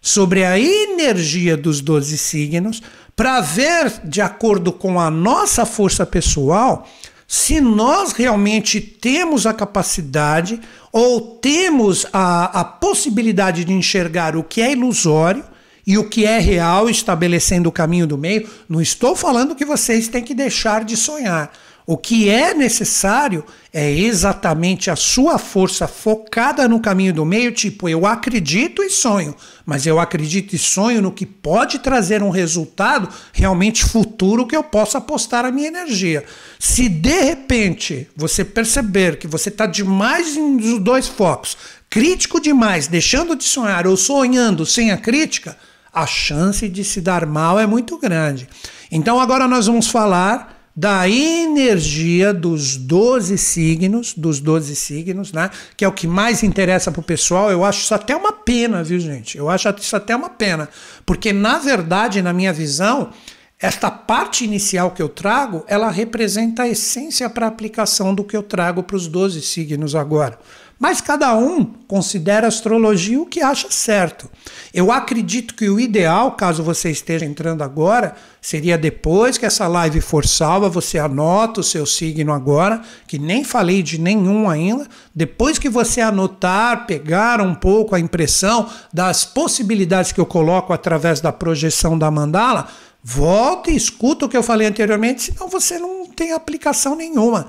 [0.00, 2.80] sobre a energia dos 12 signos
[3.16, 6.88] para ver, de acordo com a nossa força pessoal,
[7.30, 10.58] se nós realmente temos a capacidade
[10.90, 15.44] ou temos a, a possibilidade de enxergar o que é ilusório
[15.86, 20.08] e o que é real, estabelecendo o caminho do meio, não estou falando que vocês
[20.08, 21.52] têm que deixar de sonhar.
[21.90, 27.88] O que é necessário é exatamente a sua força focada no caminho do meio, tipo,
[27.88, 33.08] eu acredito e sonho, mas eu acredito e sonho no que pode trazer um resultado
[33.32, 36.26] realmente futuro que eu possa apostar a minha energia.
[36.58, 41.56] Se de repente você perceber que você está demais nos dois focos,
[41.88, 45.56] crítico demais, deixando de sonhar ou sonhando sem a crítica,
[45.90, 48.46] a chance de se dar mal é muito grande.
[48.92, 55.50] Então agora nós vamos falar da energia dos 12 signos, dos 12 signos, né?
[55.76, 57.50] Que é o que mais interessa pro pessoal.
[57.50, 59.36] Eu acho isso até uma pena, viu, gente?
[59.36, 60.68] Eu acho isso até uma pena,
[61.04, 63.10] porque na verdade, na minha visão,
[63.58, 68.36] esta parte inicial que eu trago, ela representa a essência para a aplicação do que
[68.36, 70.38] eu trago para os 12 signos agora.
[70.78, 74.30] Mas cada um considera a astrologia o que acha certo.
[74.72, 80.00] Eu acredito que o ideal, caso você esteja entrando agora, seria depois que essa live
[80.00, 84.86] for salva, você anota o seu signo agora, que nem falei de nenhum ainda.
[85.12, 91.20] Depois que você anotar, pegar um pouco a impressão das possibilidades que eu coloco através
[91.20, 92.68] da projeção da mandala,
[93.02, 97.48] volta e escuta o que eu falei anteriormente, senão você não tem aplicação nenhuma.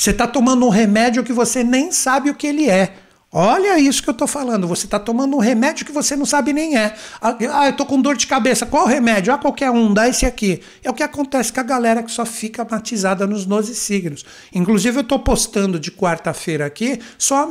[0.00, 2.94] Você está tomando um remédio que você nem sabe o que ele é.
[3.30, 4.66] Olha isso que eu estou falando.
[4.66, 6.94] Você está tomando um remédio que você não sabe nem é.
[7.20, 8.64] Ah, ah eu estou com dor de cabeça.
[8.64, 9.30] Qual remédio?
[9.30, 10.62] Ah, qualquer um, dá esse aqui.
[10.82, 14.24] É o que acontece com a galera que só fica matizada nos 12 signos.
[14.54, 17.48] Inclusive, eu estou postando de quarta-feira aqui só a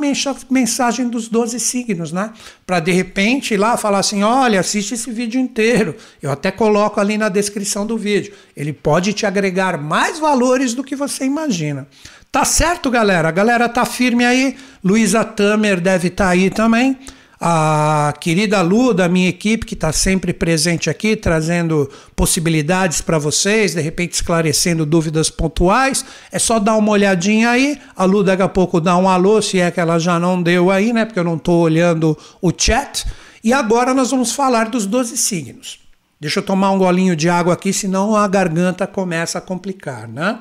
[0.50, 2.32] mensagem dos 12 signos, né?
[2.66, 5.94] Para de repente ir lá falar assim: olha, assiste esse vídeo inteiro.
[6.20, 8.34] Eu até coloco ali na descrição do vídeo.
[8.56, 11.86] Ele pode te agregar mais valores do que você imagina.
[12.32, 13.28] Tá certo, galera?
[13.28, 14.56] A galera tá firme aí.
[14.84, 16.96] Luísa Tamer deve estar tá aí também.
[17.40, 23.74] A querida Lu, da minha equipe, que está sempre presente aqui, trazendo possibilidades para vocês,
[23.74, 26.04] de repente esclarecendo dúvidas pontuais.
[26.30, 27.80] É só dar uma olhadinha aí.
[27.96, 30.70] A Lu daqui a pouco dá um alô, se é que ela já não deu
[30.70, 31.06] aí, né?
[31.06, 33.06] Porque eu não estou olhando o chat.
[33.42, 35.80] E agora nós vamos falar dos 12 signos.
[36.20, 40.38] Deixa eu tomar um golinho de água aqui, senão a garganta começa a complicar, né?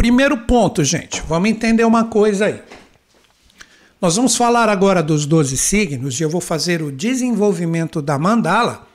[0.00, 2.62] Primeiro ponto, gente, vamos entender uma coisa aí.
[4.00, 8.86] Nós vamos falar agora dos 12 signos e eu vou fazer o desenvolvimento da mandala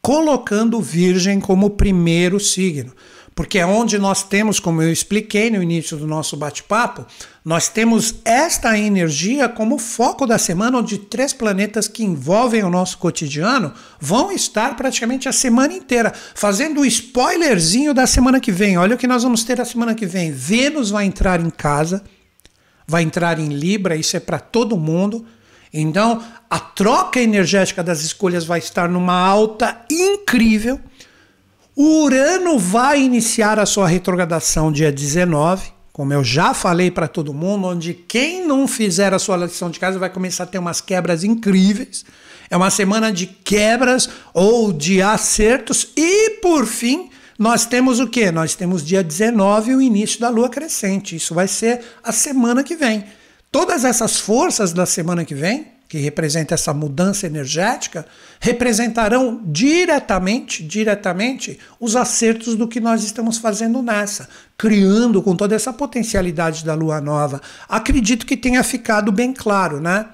[0.00, 2.92] colocando Virgem como primeiro signo.
[3.34, 7.06] Porque é onde nós temos, como eu expliquei no início do nosso bate-papo,
[7.42, 12.98] nós temos esta energia como foco da semana, onde três planetas que envolvem o nosso
[12.98, 18.76] cotidiano vão estar praticamente a semana inteira, fazendo o spoilerzinho da semana que vem.
[18.76, 20.30] Olha o que nós vamos ter a semana que vem.
[20.30, 22.04] Vênus vai entrar em casa,
[22.86, 25.24] vai entrar em Libra, isso é para todo mundo.
[25.72, 30.78] Então, a troca energética das escolhas vai estar numa alta incrível.
[31.74, 37.32] O Urano vai iniciar a sua retrogradação dia 19, como eu já falei para todo
[37.32, 40.82] mundo, onde quem não fizer a sua lição de casa vai começar a ter umas
[40.82, 42.04] quebras incríveis.
[42.50, 47.08] É uma semana de quebras ou de acertos e por fim,
[47.38, 48.30] nós temos o que?
[48.30, 51.16] Nós temos dia 19 o início da lua crescente.
[51.16, 53.04] Isso vai ser a semana que vem.
[53.50, 58.06] Todas essas forças da semana que vem que representa essa mudança energética,
[58.40, 64.26] representarão diretamente, diretamente os acertos do que nós estamos fazendo nessa,
[64.56, 67.42] criando com toda essa potencialidade da lua nova.
[67.68, 70.06] Acredito que tenha ficado bem claro, né?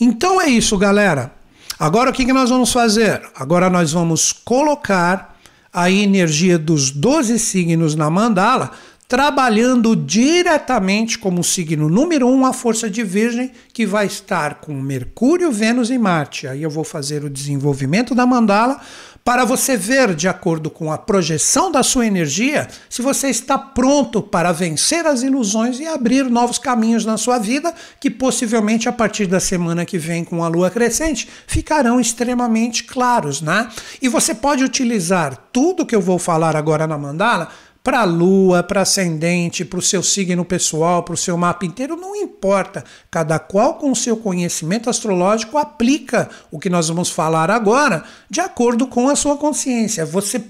[0.00, 1.32] Então é isso, galera.
[1.76, 3.20] Agora o que, que nós vamos fazer?
[3.34, 5.36] Agora nós vamos colocar
[5.72, 8.70] a energia dos 12 signos na mandala
[9.08, 15.52] trabalhando diretamente como signo número um a força de Virgem, que vai estar com Mercúrio,
[15.52, 16.48] Vênus e Marte.
[16.48, 18.80] Aí eu vou fazer o desenvolvimento da mandala
[19.26, 24.22] para você ver, de acordo com a projeção da sua energia, se você está pronto
[24.22, 29.26] para vencer as ilusões e abrir novos caminhos na sua vida, que possivelmente a partir
[29.26, 33.68] da semana que vem com a lua crescente ficarão extremamente claros, né?
[34.00, 37.48] E você pode utilizar tudo que eu vou falar agora na mandala
[37.86, 41.94] para a lua, para ascendente, para o seu signo pessoal, para o seu mapa inteiro,
[41.94, 42.82] não importa.
[43.08, 48.40] Cada qual com o seu conhecimento astrológico aplica o que nós vamos falar agora de
[48.40, 50.04] acordo com a sua consciência.
[50.04, 50.40] Você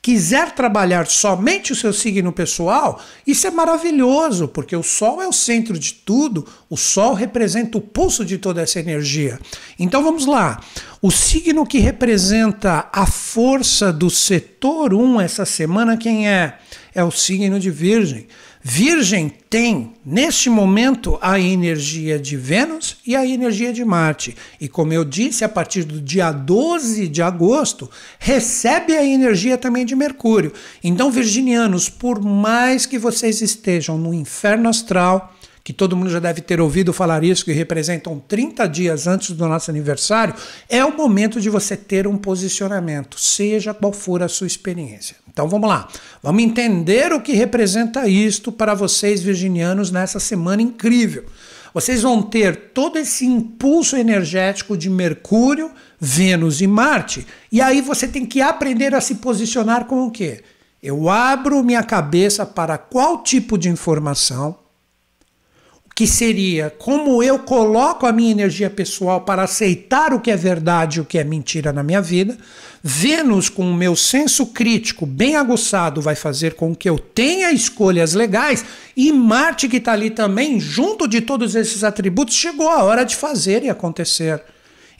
[0.00, 5.32] quiser trabalhar somente o seu signo pessoal, isso é maravilhoso, porque o Sol é o
[5.32, 9.38] centro de tudo, o Sol representa o pulso de toda essa energia.
[9.78, 10.60] Então vamos lá.
[11.02, 16.58] O signo que representa a força do setor 1 essa semana, quem é?
[16.94, 18.26] É o signo de Virgem.
[18.70, 24.36] Virgem tem, neste momento, a energia de Vênus e a energia de Marte.
[24.60, 29.86] E como eu disse, a partir do dia 12 de agosto, recebe a energia também
[29.86, 30.52] de Mercúrio.
[30.84, 35.34] Então, virginianos, por mais que vocês estejam no inferno astral,
[35.68, 39.46] que todo mundo já deve ter ouvido falar isso, que representam 30 dias antes do
[39.46, 40.34] nosso aniversário,
[40.66, 45.16] é o momento de você ter um posicionamento, seja qual for a sua experiência.
[45.30, 45.86] Então vamos lá,
[46.22, 51.26] vamos entender o que representa isto para vocês, virginianos, nessa semana incrível.
[51.74, 58.08] Vocês vão ter todo esse impulso energético de Mercúrio, Vênus e Marte, e aí você
[58.08, 60.42] tem que aprender a se posicionar com o quê?
[60.82, 64.56] Eu abro minha cabeça para qual tipo de informação,
[65.98, 70.98] que seria como eu coloco a minha energia pessoal para aceitar o que é verdade
[70.98, 72.38] e o que é mentira na minha vida.
[72.80, 78.14] Vênus, com o meu senso crítico bem aguçado, vai fazer com que eu tenha escolhas
[78.14, 78.64] legais.
[78.96, 83.16] E Marte, que está ali também, junto de todos esses atributos, chegou a hora de
[83.16, 84.40] fazer e acontecer.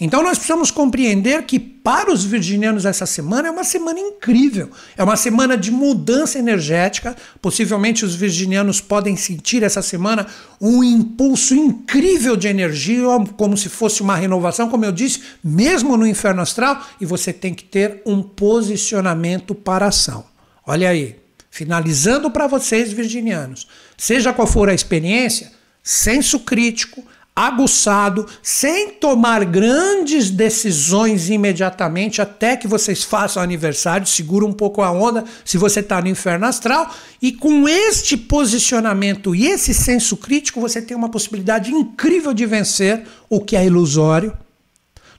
[0.01, 5.03] Então nós precisamos compreender que para os virginianos essa semana é uma semana incrível, é
[5.03, 7.17] uma semana de mudança energética.
[7.43, 10.27] Possivelmente os virginianos podem sentir essa semana
[10.61, 13.03] um impulso incrível de energia,
[13.37, 17.53] como se fosse uma renovação, como eu disse, mesmo no inferno astral, e você tem
[17.53, 20.25] que ter um posicionamento para ação.
[20.65, 21.17] Olha aí,
[21.51, 25.51] finalizando para vocês virginianos, seja qual for a experiência,
[25.83, 27.03] senso crítico,
[27.39, 34.91] aguçado, sem tomar grandes decisões imediatamente, até que vocês façam aniversário, segura um pouco a
[34.91, 40.61] onda se você está no inferno astral, e com este posicionamento e esse senso crítico,
[40.61, 44.37] você tem uma possibilidade incrível de vencer o que é ilusório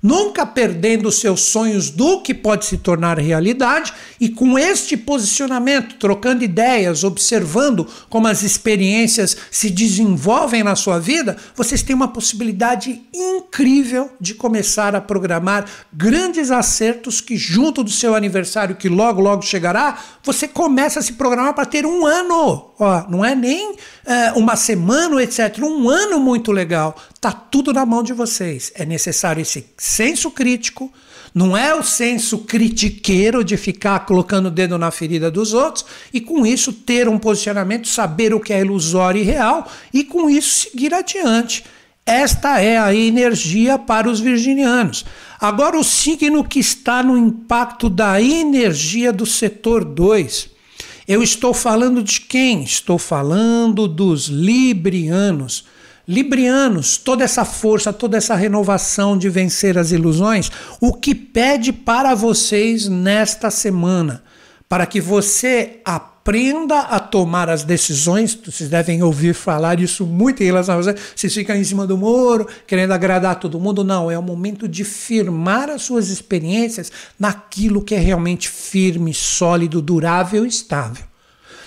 [0.01, 6.43] nunca perdendo seus sonhos do que pode se tornar realidade e com este posicionamento, trocando
[6.43, 14.09] ideias, observando como as experiências se desenvolvem na sua vida, vocês têm uma possibilidade incrível
[14.19, 19.97] de começar a programar grandes acertos que junto do seu aniversário que logo logo chegará,
[20.23, 22.73] você começa a se programar para ter um ano.
[22.79, 23.75] Ó, não é nem
[24.05, 25.59] é, uma semana, etc.
[25.61, 26.95] Um ano muito legal.
[27.19, 28.71] Tá tudo na mão de vocês.
[28.75, 30.91] É necessário esse senso crítico,
[31.33, 36.19] não é o senso critiqueiro de ficar colocando o dedo na ferida dos outros e
[36.19, 40.69] com isso ter um posicionamento, saber o que é ilusório e real e com isso
[40.69, 41.63] seguir adiante.
[42.05, 45.05] Esta é a energia para os virginianos.
[45.39, 50.49] Agora, o signo que está no impacto da energia do setor 2.
[51.07, 52.63] Eu estou falando de quem?
[52.63, 55.65] Estou falando dos librianos.
[56.09, 60.51] Librianos, toda essa força, toda essa renovação de vencer as ilusões,
[60.81, 64.23] o que pede para vocês nesta semana?
[64.67, 70.47] Para que você aprenda a tomar as decisões, vocês devem ouvir falar isso muito em
[70.47, 73.83] relação a você, vocês ficam em cima do muro, querendo agradar todo mundo.
[73.83, 79.79] Não, é o momento de firmar as suas experiências naquilo que é realmente firme, sólido,
[79.79, 81.03] durável e estável.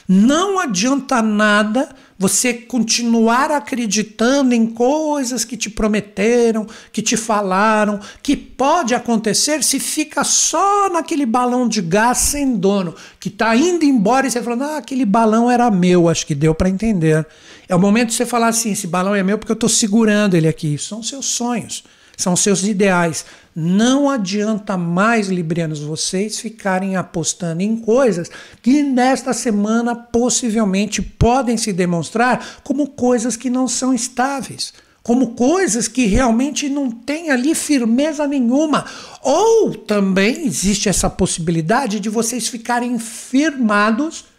[0.08, 8.36] Não adianta nada você continuar acreditando em coisas que te prometeram, que te falaram, que
[8.36, 14.26] pode acontecer se fica só naquele balão de gás sem dono, que está indo embora
[14.26, 17.26] e você falando, ah, aquele balão era meu, acho que deu para entender.
[17.68, 20.34] É o momento de você falar assim, esse balão é meu porque eu estou segurando
[20.34, 20.76] ele aqui.
[20.78, 21.84] São seus sonhos,
[22.16, 23.24] são seus ideais.
[23.54, 28.30] Não adianta mais, Librianos, vocês ficarem apostando em coisas
[28.62, 34.72] que nesta semana possivelmente podem se demonstrar como coisas que não são estáveis,
[35.02, 38.86] como coisas que realmente não têm ali firmeza nenhuma.
[39.20, 44.31] Ou também existe essa possibilidade de vocês ficarem firmados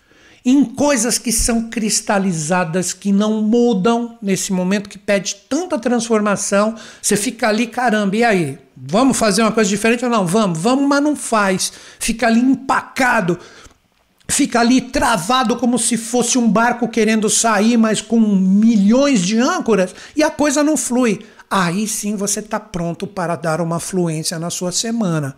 [0.45, 6.75] em coisas que são cristalizadas, que não mudam nesse momento que pede tanta transformação.
[7.01, 8.59] Você fica ali, caramba, e aí?
[8.75, 10.25] Vamos fazer uma coisa diferente ou não?
[10.25, 11.71] Vamos, vamos, mas não faz.
[11.97, 13.39] Fica ali empacado,
[14.27, 19.95] fica ali travado como se fosse um barco querendo sair, mas com milhões de âncoras,
[20.15, 21.25] e a coisa não flui.
[21.49, 25.37] Aí sim você está pronto para dar uma fluência na sua semana.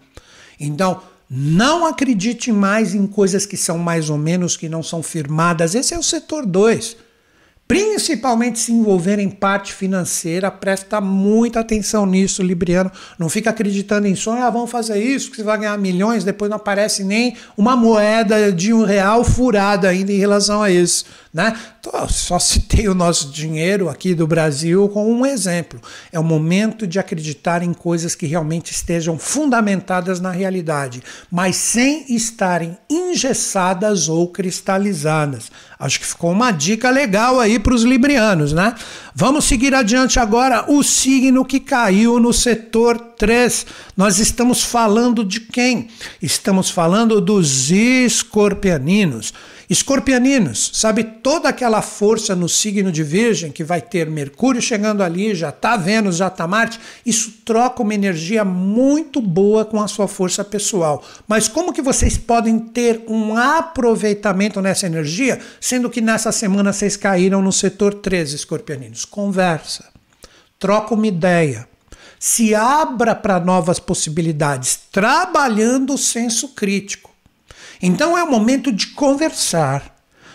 [0.59, 5.75] Então, não acredite mais em coisas que são mais ou menos, que não são firmadas.
[5.75, 6.97] Esse é o setor 2.
[7.67, 12.91] Principalmente se envolver em parte financeira, presta muita atenção nisso, Libriano.
[13.17, 16.47] Não fica acreditando em sonho, ah, vamos fazer isso, que você vai ganhar milhões, depois
[16.47, 21.05] não aparece nem uma moeda de um real furada ainda em relação a isso.
[21.35, 21.53] Né?
[22.07, 25.81] Só citei o nosso dinheiro aqui do Brasil como um exemplo.
[26.09, 32.05] É o momento de acreditar em coisas que realmente estejam fundamentadas na realidade, mas sem
[32.07, 35.51] estarem engessadas ou cristalizadas.
[35.77, 38.73] Acho que ficou uma dica legal aí para os librianos, né?
[39.13, 40.71] Vamos seguir adiante agora.
[40.71, 43.65] O signo que caiu no setor 3.
[43.97, 45.89] Nós estamos falando de quem?
[46.21, 49.33] Estamos falando dos escorpianinos.
[49.67, 55.33] Escorpianinos, sabe toda aquela força no signo de Virgem que vai ter Mercúrio chegando ali,
[55.33, 60.07] já está Vênus, já está Marte, isso troca uma energia muito boa com a sua
[60.07, 61.03] força pessoal.
[61.27, 66.95] Mas como que vocês podem ter um aproveitamento nessa energia, sendo que nessa semana vocês
[66.95, 69.03] caíram no setor 13, Escorpianinos?
[69.03, 69.85] Conversa,
[70.59, 71.67] troca uma ideia,
[72.19, 77.14] se abra para novas possibilidades, trabalhando o senso crítico.
[77.85, 79.93] Então é o momento de conversar.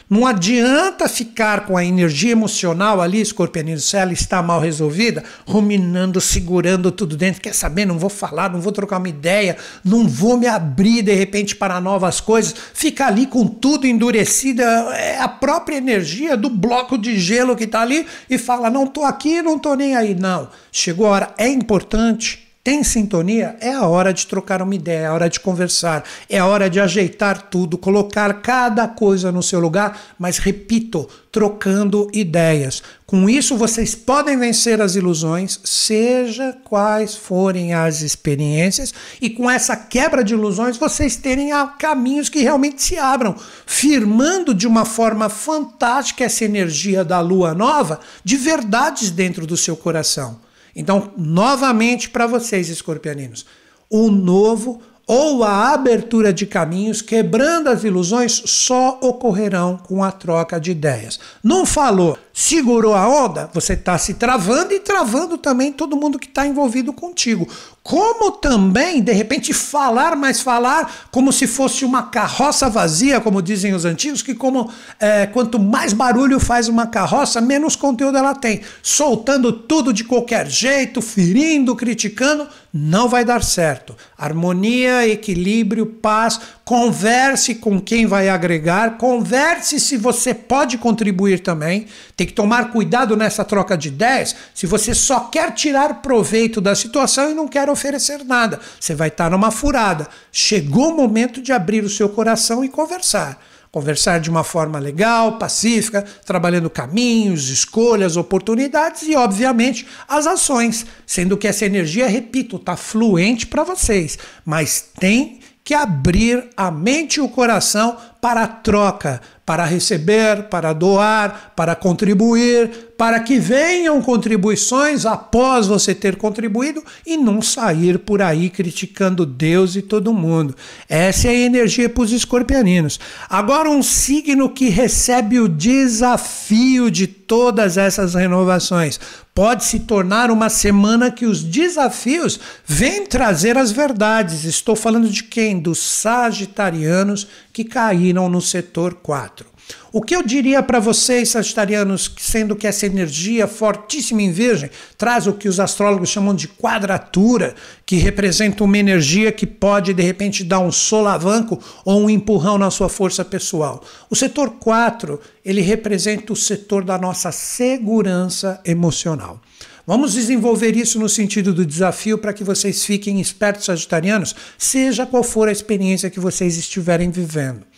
[0.09, 6.20] Não adianta ficar com a energia emocional ali, escorpianino, se ela está mal resolvida, ruminando,
[6.20, 7.40] segurando tudo dentro.
[7.40, 7.86] Quer saber?
[7.86, 11.80] Não vou falar, não vou trocar uma ideia, não vou me abrir de repente para
[11.80, 12.55] novas coisas.
[12.72, 17.80] Fica ali com tudo endurecido, é a própria energia do bloco de gelo que está
[17.80, 20.14] ali e fala: não estou aqui, não estou nem aí.
[20.14, 20.48] Não.
[20.70, 23.56] Chegou a hora, é importante tem sintonia?
[23.58, 26.68] É a hora de trocar uma ideia, é a hora de conversar, é a hora
[26.68, 32.82] de ajeitar tudo, colocar cada coisa no seu lugar, mas repito, trocando ideias.
[33.06, 38.92] Com isso, vocês podem vencer as ilusões, seja quais forem as experiências,
[39.22, 43.34] e com essa quebra de ilusões, vocês terem caminhos que realmente se abram,
[43.64, 49.74] firmando de uma forma fantástica essa energia da lua nova de verdades dentro do seu
[49.74, 50.49] coração.
[50.75, 53.47] Então, novamente para vocês, escorpianinos,
[53.89, 54.81] o novo
[55.12, 61.18] ou a abertura de caminhos, quebrando as ilusões, só ocorrerão com a troca de ideias.
[61.43, 66.28] Não falou, segurou a onda, você está se travando e travando também todo mundo que
[66.28, 67.47] está envolvido contigo.
[67.83, 73.72] Como também, de repente, falar, mas falar como se fosse uma carroça vazia, como dizem
[73.72, 78.61] os antigos, que como é, quanto mais barulho faz uma carroça, menos conteúdo ela tem.
[78.83, 83.97] Soltando tudo de qualquer jeito, ferindo, criticando, não vai dar certo.
[84.16, 86.39] Harmonia, equilíbrio, paz,
[86.71, 91.87] converse com quem vai agregar, converse se você pode contribuir também.
[92.16, 96.77] Tem que tomar cuidado nessa troca de ideias se você só quer tirar proveito da
[96.77, 98.61] situação e não quer oferecer nada.
[98.79, 100.07] Você vai estar numa furada.
[100.31, 103.43] Chegou o momento de abrir o seu coração e conversar.
[103.73, 110.87] Conversar de uma forma legal, pacífica, trabalhando caminhos, escolhas, oportunidades e, obviamente, as ações.
[111.05, 115.39] Sendo que essa energia, repito, está fluente para vocês, mas tem
[115.71, 121.77] que abrir a mente e o coração para a troca, para receber, para doar, para
[121.77, 129.24] contribuir, para que venham contribuições após você ter contribuído e não sair por aí criticando
[129.24, 130.55] Deus e todo mundo.
[130.86, 133.01] Essa é a energia para os escorpianinos.
[133.26, 139.01] Agora, um signo que recebe o desafio de todas essas renovações.
[139.34, 144.44] Pode se tornar uma semana que os desafios vêm trazer as verdades.
[144.44, 145.59] Estou falando de quem?
[145.59, 149.49] Dos sagitarianos que caíram no setor 4.
[149.93, 155.27] O que eu diria para vocês, sagitarianos, sendo que essa energia fortíssima em Virgem traz
[155.27, 157.55] o que os astrólogos chamam de quadratura,
[157.85, 162.71] que representa uma energia que pode de repente dar um solavanco ou um empurrão na
[162.71, 163.83] sua força pessoal.
[164.09, 169.41] O setor 4, ele representa o setor da nossa segurança emocional.
[169.87, 175.25] Vamos desenvolver isso no sentido do desafio para que vocês fiquem espertos sagitarianos, seja qual
[175.25, 177.70] for a experiência que vocês estiverem vivendo.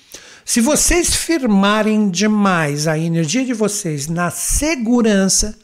[0.44, 5.56] Se vocês firmarem demais a energia de vocês na segurança,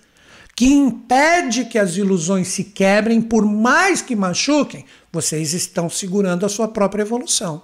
[0.55, 6.49] que impede que as ilusões se quebrem, por mais que machuquem, vocês estão segurando a
[6.49, 7.63] sua própria evolução.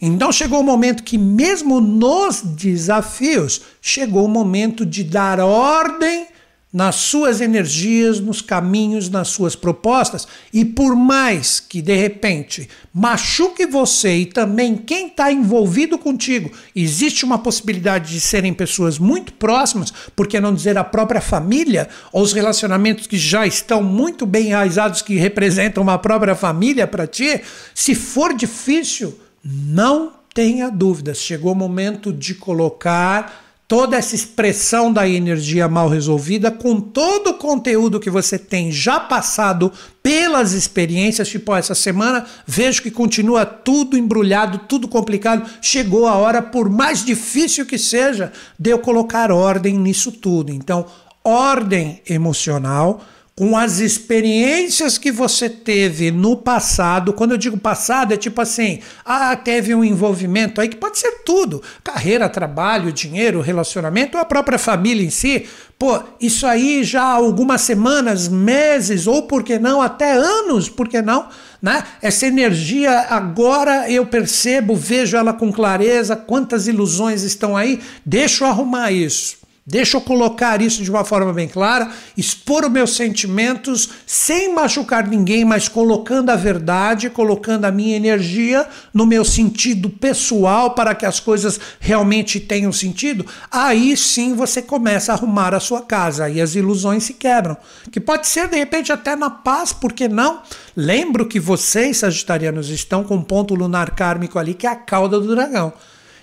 [0.00, 6.26] Então chegou o momento que, mesmo nos desafios, chegou o momento de dar ordem
[6.70, 13.64] nas suas energias, nos caminhos, nas suas propostas, e por mais que de repente machuque
[13.64, 19.92] você e também quem está envolvido contigo, existe uma possibilidade de serem pessoas muito próximas,
[20.14, 24.48] por que não dizer a própria família, ou os relacionamentos que já estão muito bem
[24.48, 27.40] enraizados, que representam uma própria família para ti,
[27.74, 35.06] se for difícil, não tenha dúvidas, chegou o momento de colocar toda essa expressão da
[35.06, 39.70] energia mal resolvida com todo o conteúdo que você tem já passado
[40.02, 45.48] pelas experiências, tipo essa semana, vejo que continua tudo embrulhado, tudo complicado.
[45.60, 50.50] Chegou a hora, por mais difícil que seja, de eu colocar ordem nisso tudo.
[50.50, 50.86] Então,
[51.22, 53.02] ordem emocional
[53.38, 57.12] com as experiências que você teve no passado.
[57.12, 61.22] Quando eu digo passado, é tipo assim: ah, teve um envolvimento aí que pode ser
[61.24, 65.46] tudo: carreira, trabalho, dinheiro, relacionamento, ou a própria família em si.
[65.78, 70.88] Pô, isso aí já há algumas semanas, meses, ou por que não, até anos, por
[70.88, 71.28] que não?
[71.62, 71.84] Né?
[72.02, 77.80] Essa energia agora eu percebo, vejo ela com clareza, quantas ilusões estão aí.
[78.04, 79.37] Deixa eu arrumar isso.
[79.70, 85.06] Deixa eu colocar isso de uma forma bem clara, expor os meus sentimentos sem machucar
[85.06, 91.04] ninguém, mas colocando a verdade, colocando a minha energia no meu sentido pessoal para que
[91.04, 93.26] as coisas realmente tenham sentido.
[93.50, 97.54] Aí sim você começa a arrumar a sua casa e as ilusões se quebram.
[97.92, 100.40] Que pode ser de repente até na paz, por que não?
[100.74, 105.20] Lembro que vocês, sagitarianos, estão com um ponto lunar kármico ali que é a cauda
[105.20, 105.74] do dragão.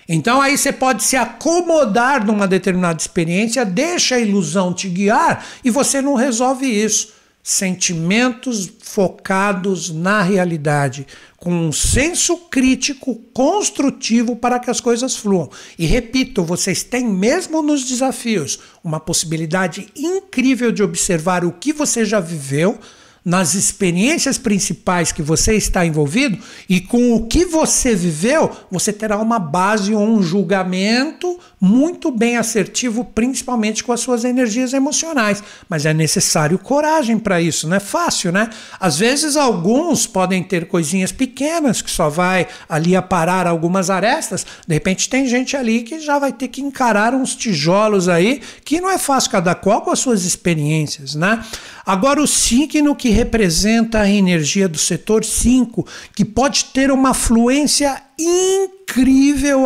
[0.08, 5.70] Então aí você pode se acomodar numa determinada experiência, deixa a ilusão te guiar e
[5.70, 7.14] você não resolve isso.
[7.42, 15.48] Sentimentos focados na realidade, com um senso crítico construtivo para que as coisas fluam.
[15.78, 22.04] E repito, vocês têm mesmo nos desafios uma possibilidade incrível de observar o que você
[22.04, 22.80] já viveu
[23.26, 29.18] nas experiências principais que você está envolvido e com o que você viveu, você terá
[29.18, 35.42] uma base ou um julgamento muito bem assertivo, principalmente com as suas energias emocionais.
[35.68, 38.48] Mas é necessário coragem para isso, não é fácil, né?
[38.78, 44.46] Às vezes alguns podem ter coisinhas pequenas que só vai ali aparar algumas arestas.
[44.66, 48.80] De repente tem gente ali que já vai ter que encarar uns tijolos aí, que
[48.80, 51.44] não é fácil cada qual com as suas experiências, né?
[51.84, 58.02] Agora o signo que representa a energia do setor 5, que pode ter uma fluência
[58.18, 58.75] incrível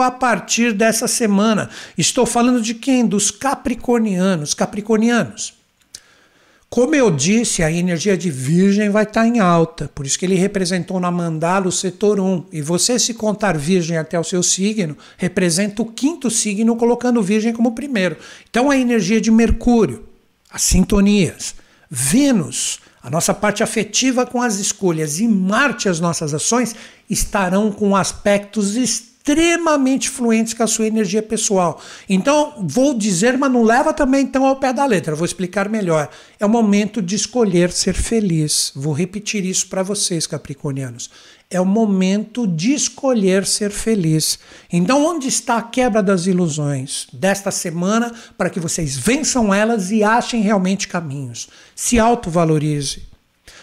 [0.02, 1.70] a partir dessa semana.
[1.96, 3.06] Estou falando de quem?
[3.06, 4.54] Dos capricornianos.
[4.54, 5.54] Capricornianos.
[6.70, 10.36] Como eu disse, a energia de Virgem vai estar em alta, por isso que ele
[10.36, 12.46] representou na mandala o setor 1.
[12.52, 17.52] E você, se contar Virgem até o seu signo, representa o quinto signo, colocando Virgem
[17.52, 18.16] como primeiro.
[18.48, 20.04] Então, a energia de Mercúrio,
[20.48, 21.56] as sintonias,
[21.90, 26.76] Vênus, a nossa parte afetiva com as escolhas e Marte, as nossas ações,
[27.08, 28.76] estarão com aspectos
[29.20, 31.80] extremamente fluentes com a sua energia pessoal.
[32.08, 36.08] Então, vou dizer, mas não leva também então ao pé da letra, vou explicar melhor.
[36.38, 38.72] É o momento de escolher ser feliz.
[38.74, 41.10] Vou repetir isso para vocês, capricornianos
[41.52, 44.38] é o momento de escolher ser feliz.
[44.72, 50.04] Então, onde está a quebra das ilusões desta semana para que vocês vençam elas e
[50.04, 51.48] achem realmente caminhos?
[51.74, 53.02] Se autovalorize.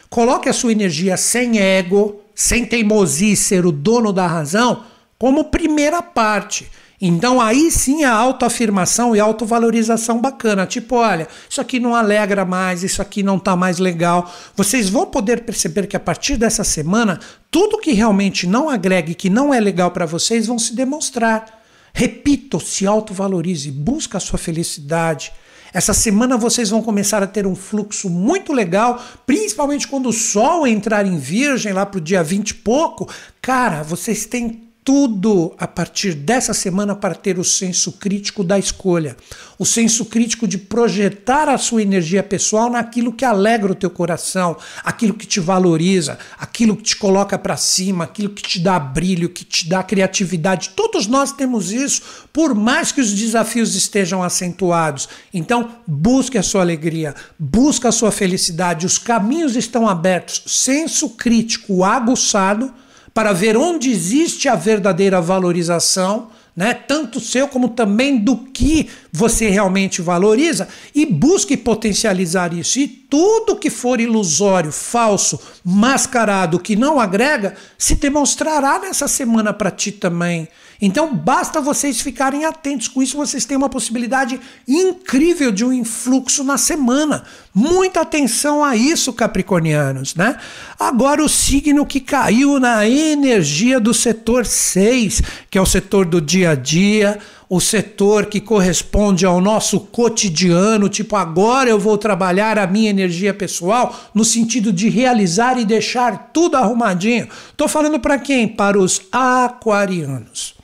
[0.09, 4.83] Coloque a sua energia sem ego, sem teimosia e ser o dono da razão,
[5.17, 6.69] como primeira parte.
[6.99, 10.65] Então aí sim a autoafirmação e autovalorização bacana.
[10.65, 14.31] Tipo, olha, isso aqui não alegra mais, isso aqui não está mais legal.
[14.55, 17.19] Vocês vão poder perceber que a partir dessa semana,
[17.51, 21.61] tudo que realmente não agrega e que não é legal para vocês vão se demonstrar.
[21.93, 25.31] Repito, se autovalorize, busca a sua felicidade.
[25.73, 30.65] Essa semana vocês vão começar a ter um fluxo muito legal, principalmente quando o Sol
[30.65, 33.07] entrar em Virgem lá para o dia 20 e pouco.
[33.41, 39.17] Cara, vocês têm tudo a partir dessa semana para ter o senso crítico da escolha,
[39.59, 44.55] o senso crítico de projetar a sua energia pessoal naquilo que alegra o teu coração,
[44.85, 49.27] aquilo que te valoriza, aquilo que te coloca para cima, aquilo que te dá brilho,
[49.27, 50.69] que te dá criatividade.
[50.69, 55.09] Todos nós temos isso, por mais que os desafios estejam acentuados.
[55.33, 61.83] Então, busque a sua alegria, busque a sua felicidade, os caminhos estão abertos, senso crítico
[61.83, 62.73] aguçado
[63.17, 66.71] para ver onde existe a verdadeira valorização, né?
[66.75, 72.77] tanto seu como também do que você realmente valoriza, e busque potencializar isso.
[72.77, 79.71] E tudo que for ilusório, falso, mascarado, que não agrega, se demonstrará nessa semana para
[79.71, 80.47] ti também.
[80.81, 86.43] Então basta vocês ficarem atentos com isso, vocês têm uma possibilidade incrível de um influxo
[86.43, 87.23] na semana.
[87.53, 90.37] Muita atenção a isso, capricornianos, né?
[90.79, 96.21] Agora o signo que caiu na energia do setor 6, que é o setor do
[96.21, 97.17] dia a dia,
[97.49, 103.33] o setor que corresponde ao nosso cotidiano, tipo, agora eu vou trabalhar a minha energia
[103.33, 107.27] pessoal no sentido de realizar e deixar tudo arrumadinho.
[107.55, 108.47] Tô falando para quem?
[108.47, 110.57] Para os aquarianos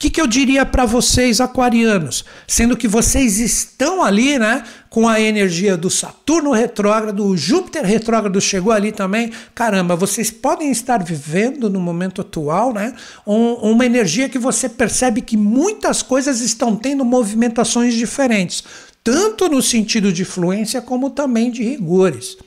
[0.00, 2.24] que, que eu diria para vocês, aquarianos?
[2.48, 4.64] Sendo que vocês estão ali, né?
[4.88, 9.30] Com a energia do Saturno retrógrado, o Júpiter retrógrado chegou ali também.
[9.54, 12.94] Caramba, vocês podem estar vivendo no momento atual, né?
[13.26, 18.64] Um, uma energia que você percebe que muitas coisas estão tendo movimentações diferentes,
[19.04, 22.38] tanto no sentido de fluência como também de rigores.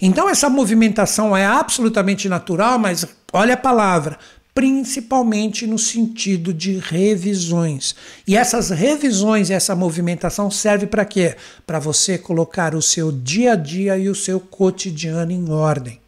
[0.00, 4.18] Então essa movimentação é absolutamente natural, mas olha a palavra,
[4.54, 7.94] principalmente no sentido de revisões.
[8.26, 11.36] E essas revisões, essa movimentação serve para quê?
[11.66, 16.00] Para você colocar o seu dia a dia e o seu cotidiano em ordem.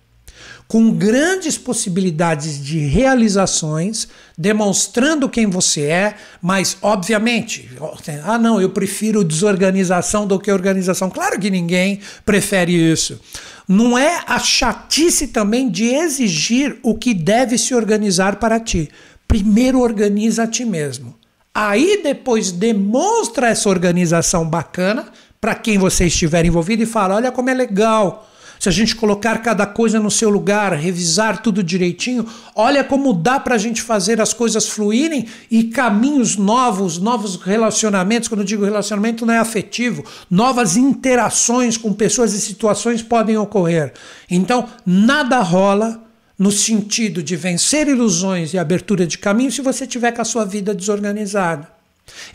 [0.67, 7.71] com grandes possibilidades de realizações, demonstrando quem você é, mas obviamente,
[8.25, 11.11] ah não, eu prefiro desorganização do que organização.
[11.11, 13.21] Claro que ninguém prefere isso.
[13.67, 18.91] Não é a chatice também de exigir o que deve se organizar para ti.
[19.27, 21.15] Primeiro organiza a ti mesmo.
[21.55, 25.07] Aí depois demonstra essa organização bacana
[25.41, 28.29] para quem você estiver envolvido e fala: olha como é legal.
[28.65, 33.39] Se a gente colocar cada coisa no seu lugar, revisar tudo direitinho, olha como dá
[33.39, 38.27] para a gente fazer as coisas fluírem e caminhos novos, novos relacionamentos.
[38.27, 43.93] Quando eu digo relacionamento, não é afetivo, novas interações com pessoas e situações podem ocorrer.
[44.31, 46.03] Então, nada rola
[46.39, 50.47] no sentido de vencer ilusões e abertura de caminho se você tiver com a sua
[50.47, 51.69] vida desorganizada.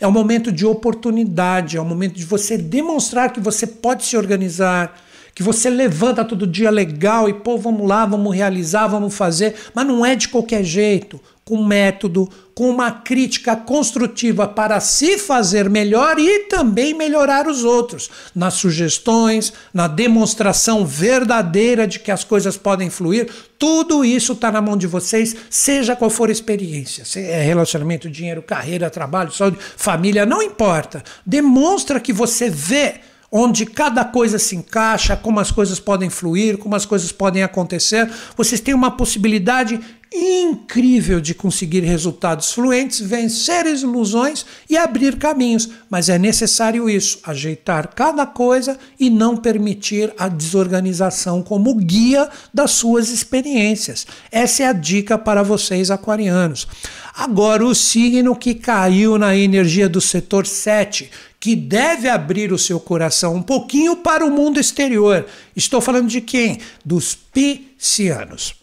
[0.00, 4.16] É um momento de oportunidade, é um momento de você demonstrar que você pode se
[4.16, 5.09] organizar,
[5.40, 9.86] que você levanta todo dia legal e pô, vamos lá, vamos realizar, vamos fazer, mas
[9.86, 16.18] não é de qualquer jeito, com método, com uma crítica construtiva para se fazer melhor
[16.18, 22.90] e também melhorar os outros, nas sugestões, na demonstração verdadeira de que as coisas podem
[22.90, 23.30] fluir.
[23.58, 27.06] Tudo isso está na mão de vocês, seja qual for a experiência.
[27.06, 31.02] Se é relacionamento, dinheiro, carreira, trabalho, saúde, família, não importa.
[31.24, 33.00] Demonstra que você vê
[33.30, 38.10] onde cada coisa se encaixa, como as coisas podem fluir, como as coisas podem acontecer.
[38.36, 39.80] Vocês têm uma possibilidade
[40.12, 47.20] incrível de conseguir resultados fluentes, vencer as ilusões e abrir caminhos, mas é necessário isso,
[47.22, 54.04] ajeitar cada coisa e não permitir a desorganização como guia das suas experiências.
[54.32, 56.66] Essa é a dica para vocês aquarianos.
[57.14, 62.78] Agora o signo que caiu na energia do setor 7, que deve abrir o seu
[62.78, 65.26] coração um pouquinho para o mundo exterior.
[65.56, 66.58] Estou falando de quem?
[66.84, 68.54] Dos piscianos.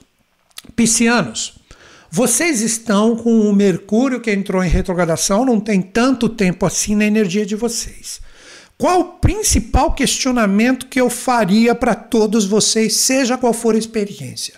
[0.76, 1.56] Piscianos,
[2.10, 7.06] vocês estão com o Mercúrio que entrou em retrogradação, não tem tanto tempo assim na
[7.06, 8.22] energia de vocês.
[8.78, 14.54] Qual o principal questionamento que eu faria para todos vocês, seja qual for a experiência?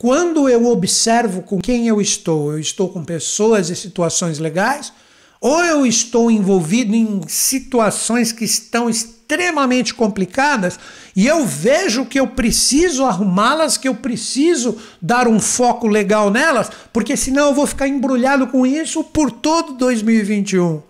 [0.00, 4.90] Quando eu observo com quem eu estou, eu estou com pessoas e situações legais
[5.38, 10.80] ou eu estou envolvido em situações que estão extremamente complicadas
[11.14, 16.70] e eu vejo que eu preciso arrumá-las, que eu preciso dar um foco legal nelas,
[16.94, 20.80] porque senão eu vou ficar embrulhado com isso por todo 2021.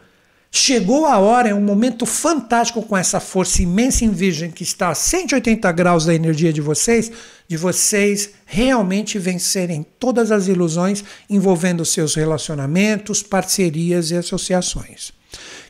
[0.53, 4.88] Chegou a hora, é um momento fantástico com essa força imensa em Virgem que está
[4.88, 7.11] a 180 graus da energia de vocês,
[7.46, 15.12] de vocês realmente vencerem todas as ilusões envolvendo seus relacionamentos, parcerias e associações.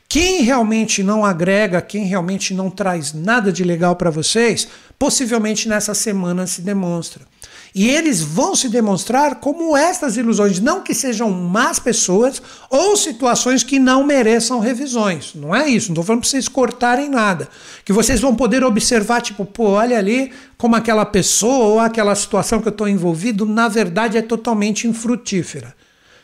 [0.08, 4.66] Quem realmente não agrega, quem realmente não traz nada de legal para vocês,
[4.98, 7.29] possivelmente nessa semana se demonstra.
[7.74, 13.62] E eles vão se demonstrar como estas ilusões, não que sejam más pessoas ou situações
[13.62, 15.32] que não mereçam revisões.
[15.34, 17.48] Não é isso, não estou falando para vocês cortarem nada.
[17.84, 22.60] Que vocês vão poder observar, tipo, pô, olha ali como aquela pessoa ou aquela situação
[22.60, 25.74] que eu estou envolvido, na verdade é totalmente infrutífera.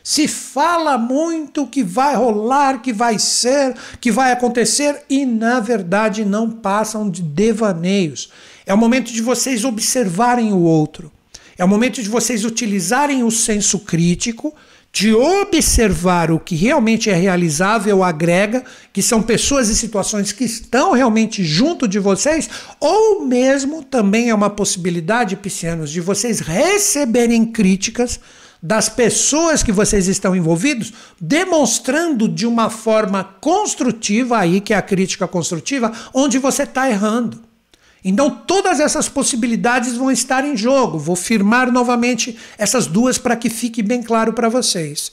[0.03, 6.25] Se fala muito que vai rolar, que vai ser, que vai acontecer e na verdade
[6.25, 8.31] não passam de devaneios.
[8.65, 11.11] É o momento de vocês observarem o outro.
[11.59, 14.55] É o momento de vocês utilizarem o senso crítico,
[14.93, 20.93] de observar o que realmente é realizável, agrega, que são pessoas e situações que estão
[20.93, 22.49] realmente junto de vocês,
[22.81, 28.19] ou mesmo também é uma possibilidade, piscianos, de vocês receberem críticas
[28.63, 34.83] das pessoas que vocês estão envolvidos, demonstrando de uma forma construtiva, aí que é a
[34.83, 37.46] crítica construtiva, onde você está errando.
[38.05, 40.99] Então, todas essas possibilidades vão estar em jogo.
[40.99, 45.11] Vou firmar novamente essas duas para que fique bem claro para vocês.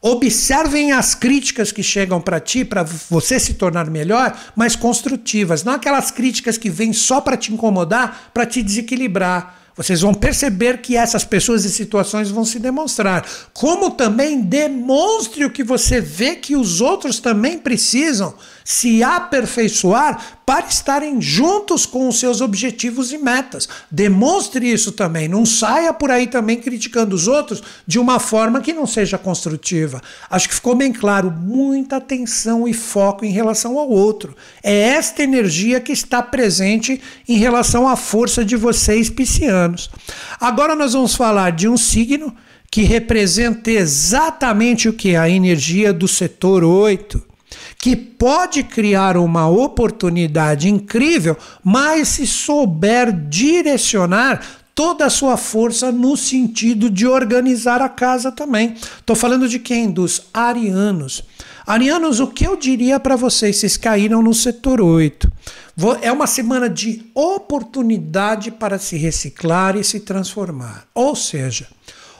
[0.00, 5.72] Observem as críticas que chegam para ti, para você se tornar melhor, mas construtivas, não
[5.72, 9.66] aquelas críticas que vêm só para te incomodar, para te desequilibrar.
[9.74, 13.26] Vocês vão perceber que essas pessoas e situações vão se demonstrar.
[13.52, 18.34] Como também demonstre o que você vê que os outros também precisam
[18.66, 23.68] se aperfeiçoar para estarem juntos com os seus objetivos e metas.
[23.88, 25.28] Demonstre isso também.
[25.28, 30.02] Não saia por aí também criticando os outros de uma forma que não seja construtiva.
[30.28, 31.30] Acho que ficou bem claro.
[31.30, 34.36] Muita atenção e foco em relação ao outro.
[34.64, 39.88] É esta energia que está presente em relação à força de vocês, piscianos.
[40.40, 42.34] Agora nós vamos falar de um signo
[42.68, 45.14] que representa exatamente o que?
[45.14, 47.35] A energia do setor 8
[47.86, 56.16] que pode criar uma oportunidade incrível, mas se souber direcionar toda a sua força no
[56.16, 58.74] sentido de organizar a casa também.
[58.74, 59.88] Estou falando de quem?
[59.88, 61.22] Dos arianos.
[61.64, 63.58] Arianos, o que eu diria para vocês?
[63.58, 65.30] Vocês caíram no setor 8.
[66.02, 70.88] É uma semana de oportunidade para se reciclar e se transformar.
[70.92, 71.68] Ou seja,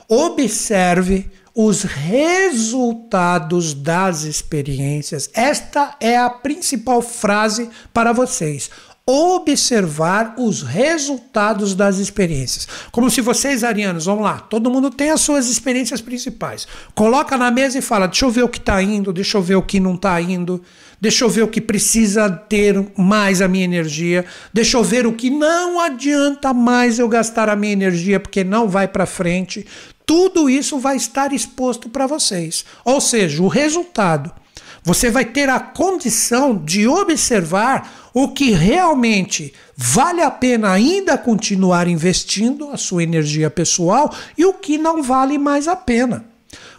[0.09, 1.29] observe
[1.59, 5.31] os resultados das experiências.
[5.33, 8.71] Esta é a principal frase para vocês
[9.09, 12.67] observar os resultados das experiências.
[12.91, 16.67] Como se vocês, arianos, vamos lá, todo mundo tem as suas experiências principais.
[16.93, 19.55] Coloca na mesa e fala: deixa eu ver o que está indo, deixa eu ver
[19.55, 20.61] o que não está indo,
[21.01, 25.13] deixa eu ver o que precisa ter mais a minha energia, deixa eu ver o
[25.13, 29.65] que não adianta mais eu gastar a minha energia porque não vai para frente.
[30.07, 32.65] Tudo isso vai estar exposto para vocês.
[32.85, 34.33] Ou seja, o resultado.
[34.85, 41.89] Você vai ter a condição de observar o que realmente vale a pena ainda continuar
[41.89, 46.36] investindo a sua energia pessoal e o que não vale mais a pena.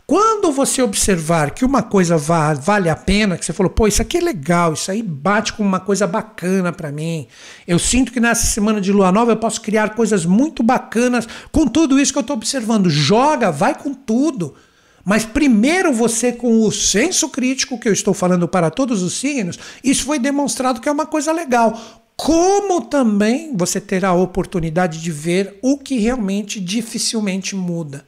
[0.09, 4.19] Quando você observar que uma coisa vale a pena, que você falou, pô, isso aqui
[4.19, 7.27] é legal, isso aí bate com uma coisa bacana para mim.
[7.67, 11.67] Eu sinto que nessa semana de lua nova eu posso criar coisas muito bacanas com
[11.67, 12.89] tudo isso que eu estou observando.
[12.89, 14.55] Joga, vai com tudo.
[15.03, 19.59] Mas primeiro você, com o senso crítico que eu estou falando para todos os signos,
[19.83, 21.77] isso foi demonstrado que é uma coisa legal.
[22.15, 28.05] Como também você terá a oportunidade de ver o que realmente dificilmente muda.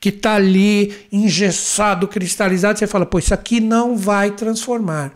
[0.00, 5.12] Que está ali engessado, cristalizado, você fala, pô, isso aqui não vai transformar.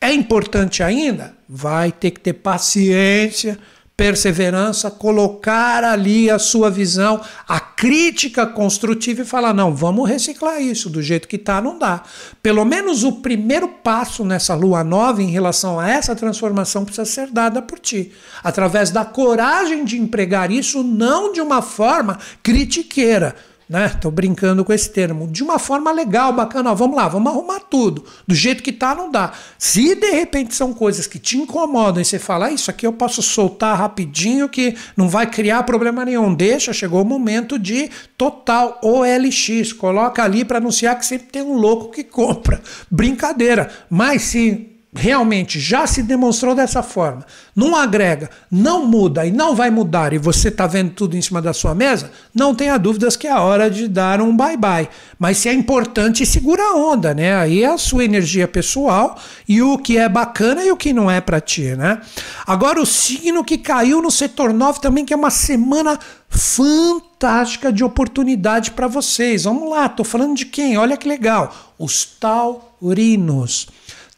[0.00, 1.34] É importante ainda?
[1.48, 3.58] Vai ter que ter paciência
[3.96, 10.90] perseverança, colocar ali a sua visão, a crítica construtiva e falar: não, vamos reciclar isso,
[10.90, 12.02] do jeito que está, não dá.
[12.42, 17.28] Pelo menos o primeiro passo nessa lua nova em relação a essa transformação precisa ser
[17.28, 18.12] dada por ti,
[18.42, 23.34] através da coragem de empregar isso não de uma forma critiqueira
[23.74, 23.88] né?
[24.00, 25.26] Tô brincando com esse termo.
[25.26, 28.04] De uma forma legal, bacana, ó, vamos lá, vamos arrumar tudo.
[28.24, 29.32] Do jeito que tá, não dá.
[29.58, 32.92] Se de repente são coisas que te incomodam e você fala, ah, isso aqui eu
[32.92, 36.32] posso soltar rapidinho que não vai criar problema nenhum.
[36.32, 39.72] Deixa, chegou o momento de total OLX.
[39.72, 42.62] Coloca ali para anunciar que sempre tem um louco que compra.
[42.88, 43.72] Brincadeira.
[43.90, 49.70] Mas se realmente já se demonstrou dessa forma, não agrega, não muda e não vai
[49.70, 53.26] mudar e você está vendo tudo em cima da sua mesa, não tenha dúvidas que
[53.26, 54.88] é a hora de dar um bye-bye.
[55.18, 57.34] Mas se é importante, segura a onda, né?
[57.36, 59.18] Aí é a sua energia pessoal
[59.48, 62.00] e o que é bacana e o que não é para ti, né?
[62.46, 67.82] Agora o signo que caiu no setor 9 também, que é uma semana fantástica de
[67.82, 69.44] oportunidade para vocês.
[69.44, 70.76] Vamos lá, tô falando de quem?
[70.76, 71.54] Olha que legal.
[71.78, 73.68] Os taurinos.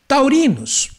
[0.08, 0.90] Taurinos,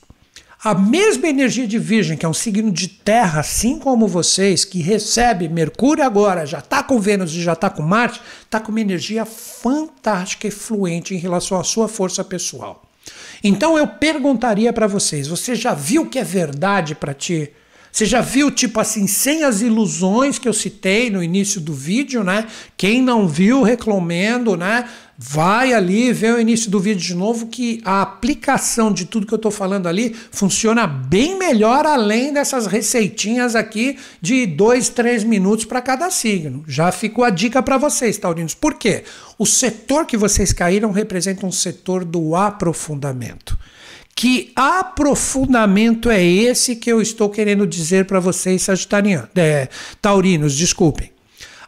[0.63, 4.81] a mesma energia de Virgem, que é um signo de terra, assim como vocês, que
[4.81, 8.81] recebe Mercúrio agora, já está com Vênus e já está com Marte, está com uma
[8.81, 12.83] energia fantástica e fluente em relação à sua força pessoal.
[13.43, 17.51] Então eu perguntaria para vocês: você já viu que é verdade para ti?
[17.97, 22.23] Você já viu, tipo assim, sem as ilusões que eu citei no início do vídeo,
[22.23, 22.45] né?
[22.77, 24.87] Quem não viu, recomendo, né?
[25.17, 29.33] Vai ali, vê o início do vídeo de novo, que a aplicação de tudo que
[29.33, 35.65] eu estou falando ali funciona bem melhor, além dessas receitinhas aqui de dois, três minutos
[35.65, 36.63] para cada signo.
[36.67, 38.53] Já ficou a dica para vocês, taurinos.
[38.53, 39.05] Por quê?
[39.39, 43.57] O setor que vocês caíram representa um setor do aprofundamento.
[44.17, 49.69] Que aprofundamento é esse que eu estou querendo dizer para vocês, sagitarianos, é,
[50.01, 51.11] taurinos, desculpem.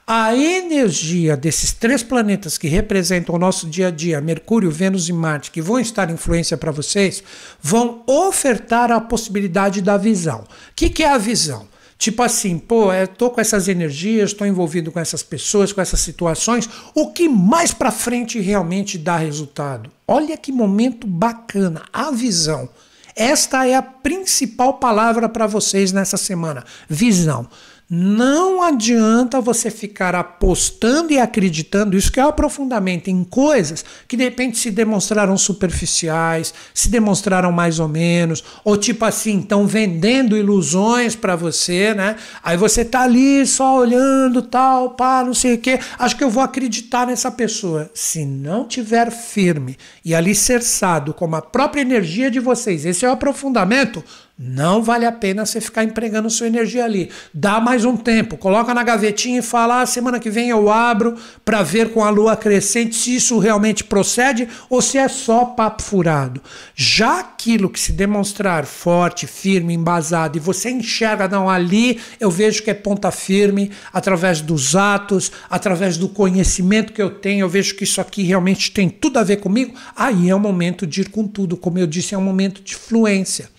[0.07, 5.13] A energia desses três planetas que representam o nosso dia a dia, Mercúrio, Vênus e
[5.13, 7.21] Marte, que vão estar em influência para vocês,
[7.61, 10.39] vão ofertar a possibilidade da visão.
[10.39, 11.67] O que, que é a visão?
[11.99, 15.99] Tipo assim, pô, eu tô com essas energias, estou envolvido com essas pessoas, com essas
[15.99, 19.91] situações, o que mais para frente realmente dá resultado?
[20.07, 22.69] Olha que momento bacana, a visão.
[23.13, 27.45] Esta é a principal palavra para vocês nessa semana, visão.
[27.91, 34.15] Não adianta você ficar apostando e acreditando, isso que é o aprofundamento em coisas que
[34.15, 40.37] de repente se demonstraram superficiais, se demonstraram mais ou menos, ou tipo assim, estão vendendo
[40.37, 42.15] ilusões para você, né?
[42.43, 46.29] Aí você tá ali só olhando, tal, pá, não sei o quê, acho que eu
[46.29, 47.89] vou acreditar nessa pessoa.
[47.95, 49.75] Se não tiver firme
[50.05, 54.03] e alicerçado como a própria energia de vocês, esse é o aprofundamento,
[54.41, 57.09] Não vale a pena você ficar empregando sua energia ali.
[57.33, 61.17] Dá mais um tempo, coloca na gavetinha e fala: ah, semana que vem eu abro
[61.43, 65.83] para ver com a lua crescente se isso realmente procede ou se é só papo
[65.83, 66.41] furado.
[66.73, 72.63] Já aquilo que se demonstrar forte, firme, embasado e você enxerga, não, ali eu vejo
[72.63, 77.75] que é ponta firme, através dos atos, através do conhecimento que eu tenho, eu vejo
[77.75, 81.09] que isso aqui realmente tem tudo a ver comigo, aí é o momento de ir
[81.09, 81.57] com tudo.
[81.57, 83.58] Como eu disse, é um momento de fluência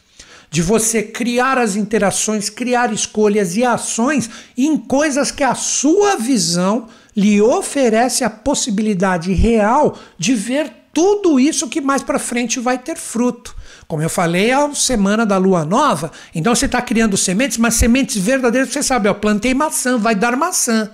[0.50, 4.28] de você criar as interações, criar escolhas e ações
[4.58, 11.68] em coisas que a sua visão lhe oferece a possibilidade real de ver tudo isso
[11.68, 13.54] que mais para frente vai ter fruto.
[13.86, 17.74] Como eu falei, é a semana da lua nova, então você está criando sementes, mas
[17.74, 20.90] sementes verdadeiras, você sabe, ó, plantei maçã, vai dar maçã.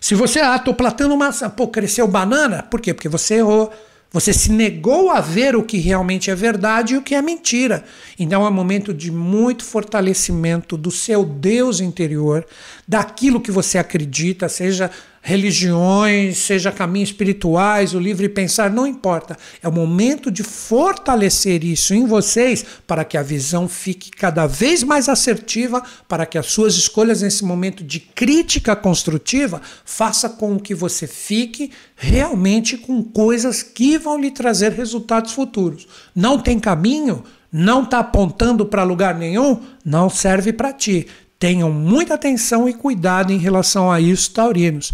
[0.00, 2.92] Se você, ah, estou plantando maçã, pô, cresceu banana, por quê?
[2.92, 3.72] Porque você errou.
[4.16, 7.84] Você se negou a ver o que realmente é verdade e o que é mentira.
[8.18, 12.46] Então é um momento de muito fortalecimento do seu Deus interior,
[12.88, 14.90] daquilo que você acredita, seja
[15.26, 19.36] religiões, seja caminhos espirituais, o livre pensar, não importa.
[19.60, 24.84] É o momento de fortalecer isso em vocês para que a visão fique cada vez
[24.84, 30.76] mais assertiva, para que as suas escolhas nesse momento de crítica construtiva faça com que
[30.76, 35.88] você fique realmente com coisas que vão lhe trazer resultados futuros.
[36.14, 37.24] Não tem caminho?
[37.50, 39.60] Não está apontando para lugar nenhum?
[39.84, 41.08] Não serve para ti.
[41.38, 44.92] Tenham muita atenção e cuidado em relação a isso, taurinos.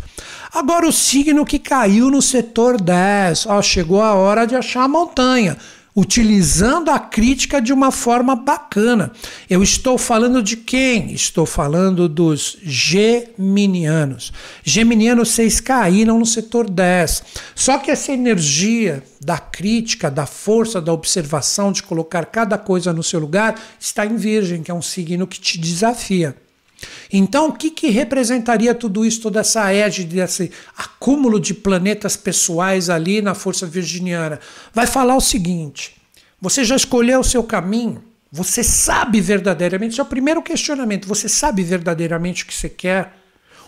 [0.53, 3.47] Agora, o signo que caiu no setor 10.
[3.47, 5.57] Ó, chegou a hora de achar a montanha
[5.95, 9.13] utilizando a crítica de uma forma bacana.
[9.49, 11.13] Eu estou falando de quem?
[11.13, 14.33] Estou falando dos geminianos.
[14.65, 17.23] Geminianos, vocês caíram no setor 10.
[17.55, 23.03] Só que essa energia da crítica, da força, da observação, de colocar cada coisa no
[23.03, 26.35] seu lugar, está em Virgem, que é um signo que te desafia.
[27.13, 32.89] Então, o que, que representaria tudo isso, toda essa égide, esse acúmulo de planetas pessoais
[32.91, 34.41] ali na força virginiana?
[34.73, 35.97] Vai falar o seguinte:
[36.41, 38.03] você já escolheu o seu caminho?
[38.31, 39.93] Você sabe verdadeiramente?
[39.93, 41.07] Esse é o primeiro questionamento.
[41.07, 43.22] Você sabe verdadeiramente o que você quer?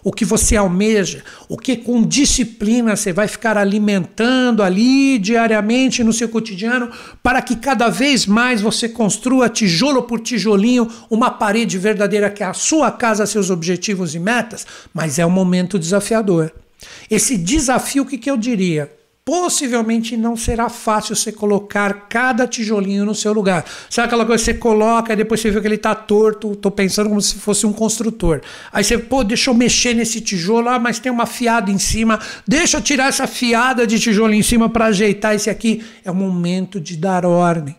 [0.04, 6.12] O que você almeja, o que com disciplina você vai ficar alimentando ali diariamente no
[6.12, 6.90] seu cotidiano,
[7.22, 12.46] para que cada vez mais você construa tijolo por tijolinho uma parede verdadeira que é
[12.46, 16.52] a sua casa, seus objetivos e metas, mas é um momento desafiador.
[17.10, 18.92] Esse desafio, o que, que eu diria?
[19.24, 23.64] Possivelmente não será fácil você colocar cada tijolinho no seu lugar.
[23.88, 26.52] Sabe aquela coisa que você coloca e depois você vê que ele está torto?
[26.52, 28.42] Estou pensando como se fosse um construtor.
[28.70, 32.20] Aí você, pô, deixa eu mexer nesse tijolo, ah, mas tem uma fiada em cima,
[32.46, 35.82] deixa eu tirar essa fiada de tijolo em cima para ajeitar esse aqui.
[36.04, 37.74] É o momento de dar ordem.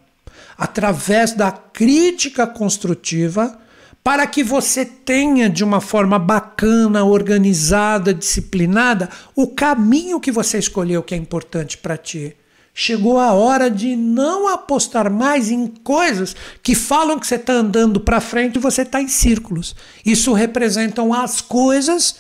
[0.58, 3.60] Através da crítica construtiva,
[4.06, 11.02] para que você tenha de uma forma bacana, organizada, disciplinada, o caminho que você escolheu
[11.02, 12.36] que é importante para ti.
[12.72, 18.00] Chegou a hora de não apostar mais em coisas que falam que você está andando
[18.00, 19.76] para frente e você está em círculos.
[20.06, 22.18] Isso representam as coisas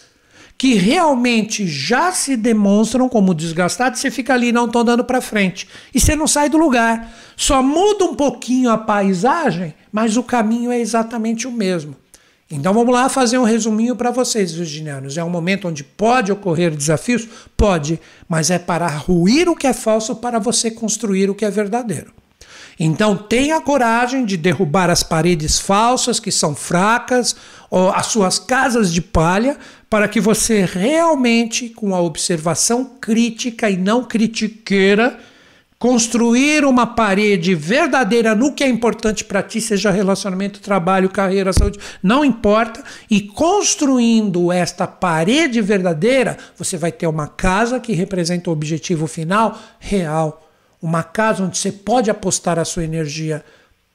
[0.57, 5.67] que realmente já se demonstram como desgastadas, você fica ali não estou andando para frente
[5.93, 7.13] e você não sai do lugar.
[7.35, 11.95] Só muda um pouquinho a paisagem, mas o caminho é exatamente o mesmo.
[12.49, 15.17] Então vamos lá fazer um resuminho para vocês, virginianos.
[15.17, 17.27] É um momento onde pode ocorrer desafios?
[17.57, 17.99] Pode,
[18.29, 22.13] mas é para ruir o que é falso para você construir o que é verdadeiro.
[22.79, 27.35] Então tenha coragem de derrubar as paredes falsas que são fracas,
[27.93, 29.57] as suas casas de palha,
[29.89, 35.17] para que você realmente, com a observação crítica e não critiqueira,
[35.77, 41.79] construir uma parede verdadeira no que é importante para ti, seja relacionamento, trabalho, carreira, saúde,
[42.01, 48.53] não importa, e construindo esta parede verdadeira, você vai ter uma casa que representa o
[48.53, 50.45] objetivo final real
[50.85, 53.43] uma casa onde você pode apostar a sua energia.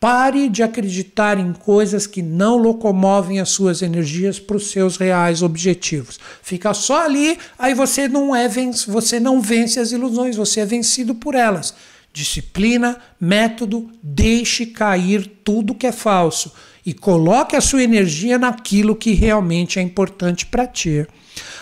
[0.00, 5.42] Pare de acreditar em coisas que não locomovem as suas energias para os seus reais
[5.42, 6.18] objetivos.
[6.42, 8.48] Fica só ali, aí você não é
[8.88, 11.74] você não vence as ilusões, você é vencido por elas.
[12.14, 16.50] Disciplina, método, deixe cair tudo que é falso
[16.84, 21.06] e coloque a sua energia naquilo que realmente é importante para ti.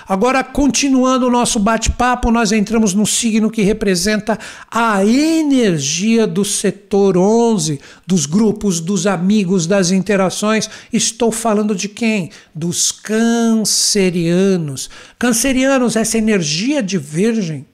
[0.09, 4.39] Agora, continuando o nosso bate-papo, nós entramos no signo que representa
[4.71, 10.71] a energia do setor 11, dos grupos, dos amigos, das interações.
[10.91, 12.31] Estou falando de quem?
[12.55, 14.89] Dos cancerianos.
[15.19, 17.67] Cancerianos, essa energia de Virgem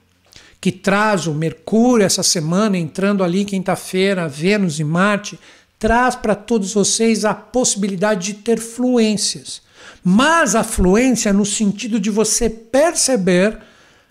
[0.59, 5.39] que traz o Mercúrio essa semana, entrando ali quinta-feira, Vênus e Marte,
[5.79, 9.61] traz para todos vocês a possibilidade de ter fluências.
[10.03, 13.57] Mas a fluência no sentido de você perceber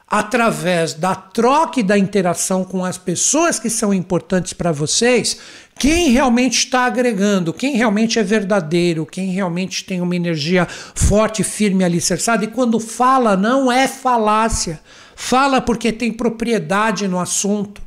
[0.06, 5.38] através da troca e da interação com as pessoas que são importantes para vocês,
[5.78, 11.82] quem realmente está agregando, quem realmente é verdadeiro, quem realmente tem uma energia forte, firme,
[11.82, 12.44] alicerçada.
[12.44, 14.80] E quando fala, não é falácia.
[15.16, 17.82] Fala porque tem propriedade no assunto.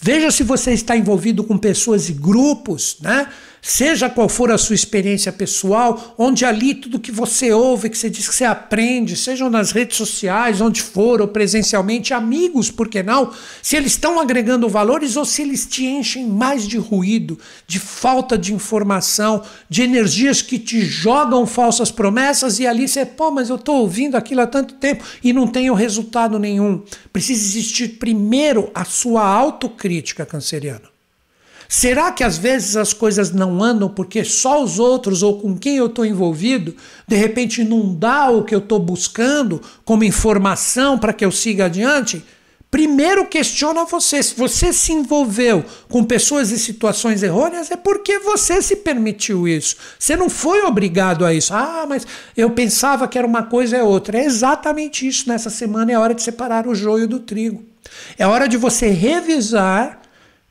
[0.00, 3.26] Veja se você está envolvido com pessoas e grupos, né?
[3.62, 8.08] Seja qual for a sua experiência pessoal, onde ali tudo que você ouve, que você
[8.08, 13.02] diz que você aprende, sejam nas redes sociais, onde for, ou presencialmente, amigos, por que
[13.02, 13.32] não?
[13.62, 18.38] Se eles estão agregando valores ou se eles te enchem mais de ruído, de falta
[18.38, 23.56] de informação, de energias que te jogam falsas promessas e ali você, pô, mas eu
[23.56, 26.82] estou ouvindo aquilo há tanto tempo e não tenho resultado nenhum.
[27.12, 30.89] Precisa existir primeiro a sua autocrítica, canceriano.
[31.72, 35.76] Será que às vezes as coisas não andam porque só os outros ou com quem
[35.76, 36.74] eu estou envolvido,
[37.06, 41.66] de repente não dá o que eu estou buscando como informação para que eu siga
[41.66, 42.24] adiante?
[42.72, 44.20] Primeiro questiona você.
[44.20, 49.76] Se você se envolveu com pessoas e situações errôneas, é porque você se permitiu isso.
[49.96, 51.54] Você não foi obrigado a isso.
[51.54, 52.04] Ah, mas
[52.36, 54.18] eu pensava que era uma coisa é outra.
[54.18, 55.28] É exatamente isso.
[55.28, 57.64] Nessa semana é hora de separar o joio do trigo.
[58.18, 59.99] É hora de você revisar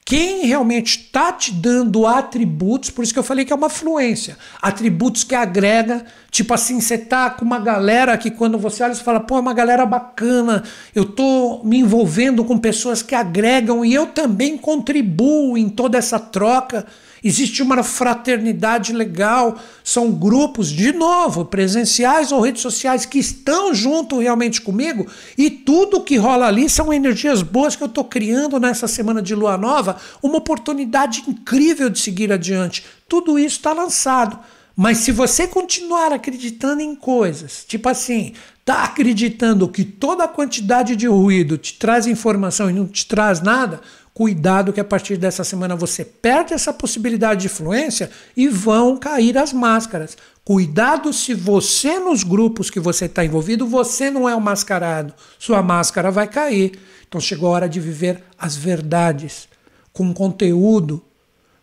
[0.05, 4.37] quem realmente está te dando atributos, por isso que eu falei que é uma fluência,
[4.59, 9.03] atributos que agrega, tipo assim, você tá com uma galera que quando você olha, você
[9.03, 10.63] fala, pô, é uma galera bacana,
[10.95, 16.19] eu tô me envolvendo com pessoas que agregam e eu também contribuo em toda essa
[16.19, 16.87] troca.
[17.23, 24.19] Existe uma fraternidade legal, são grupos, de novo, presenciais ou redes sociais, que estão junto
[24.19, 25.05] realmente comigo,
[25.37, 29.35] e tudo que rola ali são energias boas que eu estou criando nessa semana de
[29.35, 32.85] lua nova, uma oportunidade incrível de seguir adiante.
[33.07, 34.39] Tudo isso está lançado.
[34.81, 38.31] Mas se você continuar acreditando em coisas, tipo assim,
[38.63, 43.41] tá acreditando que toda a quantidade de ruído te traz informação e não te traz
[43.41, 43.81] nada,
[44.19, 49.37] Cuidado que a partir dessa semana você perde essa possibilidade de influência e vão cair
[49.37, 50.17] as máscaras.
[50.43, 55.13] Cuidado se você nos grupos que você está envolvido, você não é o mascarado.
[55.39, 56.77] Sua máscara vai cair.
[57.07, 59.47] Então chegou a hora de viver as verdades
[59.93, 61.01] com conteúdo,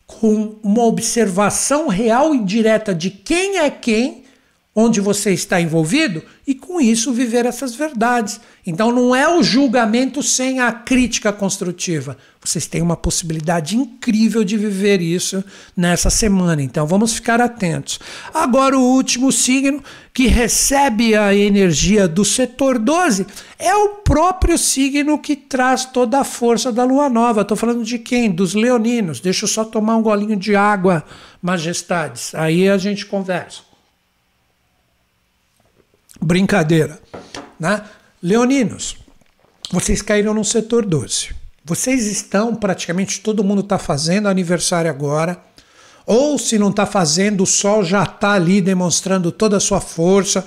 [0.06, 4.24] com uma observação real e direta de quem é quem
[4.78, 8.38] onde você está envolvido e com isso viver essas verdades.
[8.66, 12.18] Então não é o julgamento sem a crítica construtiva.
[12.44, 15.42] Vocês têm uma possibilidade incrível de viver isso
[15.74, 16.62] nessa semana.
[16.62, 17.98] Então vamos ficar atentos.
[18.34, 23.26] Agora o último signo que recebe a energia do setor 12
[23.58, 27.40] é o próprio signo que traz toda a força da lua nova.
[27.40, 28.30] Estou falando de quem?
[28.30, 29.20] Dos leoninos.
[29.20, 31.02] Deixa eu só tomar um golinho de água,
[31.40, 32.34] majestades.
[32.34, 33.65] Aí a gente conversa.
[36.20, 37.00] Brincadeira.
[37.58, 37.82] Né?
[38.22, 38.96] Leoninos,
[39.70, 41.34] vocês caíram no setor 12.
[41.64, 45.36] Vocês estão, praticamente todo mundo está fazendo aniversário agora.
[46.06, 50.44] Ou se não está fazendo, o sol já está ali demonstrando toda a sua força.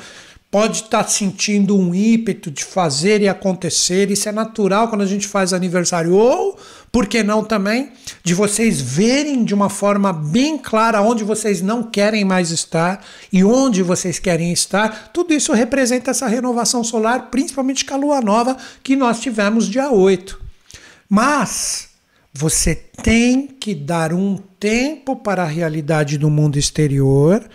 [0.52, 4.10] Pode estar tá sentindo um ímpeto de fazer e acontecer.
[4.10, 6.14] Isso é natural quando a gente faz aniversário.
[6.14, 6.58] Ou
[6.91, 7.91] por que não também
[8.24, 13.43] de vocês verem de uma forma bem clara onde vocês não querem mais estar e
[13.43, 15.12] onde vocês querem estar?
[15.14, 19.91] Tudo isso representa essa renovação solar, principalmente com a lua nova que nós tivemos dia
[19.91, 20.41] 8.
[21.08, 21.89] Mas
[22.34, 27.47] você tem que dar um tempo para a realidade do mundo exterior,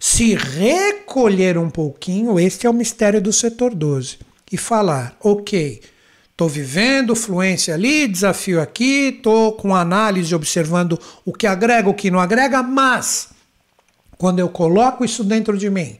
[0.00, 4.18] se recolher um pouquinho, este é o mistério do setor 12,
[4.50, 5.80] e falar: ok
[6.40, 12.10] Estou vivendo fluência ali, desafio aqui, estou com análise observando o que agrega, o que
[12.10, 13.28] não agrega, mas
[14.16, 15.98] quando eu coloco isso dentro de mim,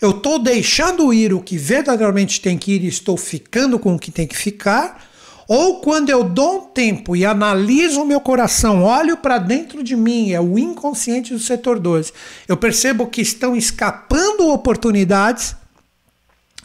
[0.00, 3.98] eu estou deixando ir o que verdadeiramente tem que ir e estou ficando com o
[3.98, 5.09] que tem que ficar,
[5.52, 9.96] ou quando eu dou um tempo e analiso o meu coração, olho para dentro de
[9.96, 12.12] mim, é o inconsciente do setor 12,
[12.46, 15.56] eu percebo que estão escapando oportunidades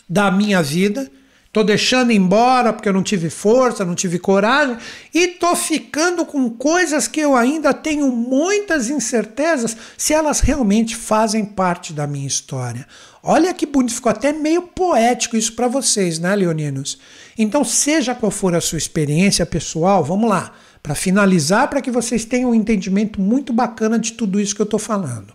[0.07, 1.11] da minha vida.
[1.51, 4.77] Tô deixando embora porque eu não tive força, não tive coragem.
[5.13, 11.43] E tô ficando com coisas que eu ainda tenho muitas incertezas se elas realmente fazem
[11.43, 12.85] parte da minha história.
[13.27, 16.99] Olha que bonito, ficou até meio poético isso para vocês, né, leoninos?
[17.35, 20.53] Então, seja qual for a sua experiência pessoal, vamos lá,
[20.83, 24.65] para finalizar, para que vocês tenham um entendimento muito bacana de tudo isso que eu
[24.65, 25.33] estou falando.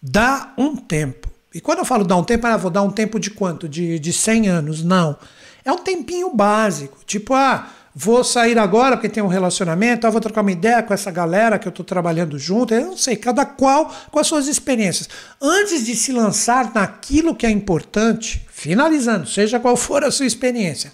[0.00, 1.28] Dá um tempo.
[1.52, 3.68] E quando eu falo dar um tempo, ah, vou dar um tempo de quanto?
[3.68, 4.84] De, de 100 anos?
[4.84, 5.16] Não.
[5.64, 6.98] É um tempinho básico.
[7.04, 7.68] Tipo, ah,
[8.00, 11.66] vou sair agora porque tem um relacionamento, vou trocar uma ideia com essa galera que
[11.66, 12.72] eu estou trabalhando junto.
[12.72, 15.08] Eu não sei, cada qual com as suas experiências.
[15.42, 20.92] Antes de se lançar naquilo que é importante, finalizando, seja qual for a sua experiência,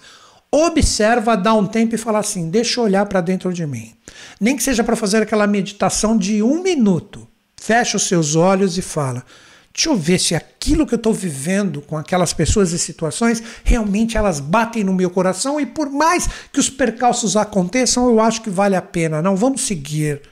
[0.51, 3.93] observa, dá um tempo e fala assim: deixa eu olhar para dentro de mim.
[4.41, 7.29] Nem que seja para fazer aquela meditação de um minuto.
[7.61, 9.23] Fecha os seus olhos e fala
[9.75, 14.17] Deixa eu ver se aquilo que eu estou vivendo com aquelas pessoas e situações realmente
[14.17, 18.49] elas batem no meu coração e por mais que os percalços aconteçam, eu acho que
[18.49, 19.21] vale a pena.
[19.21, 20.23] Não, vamos seguir.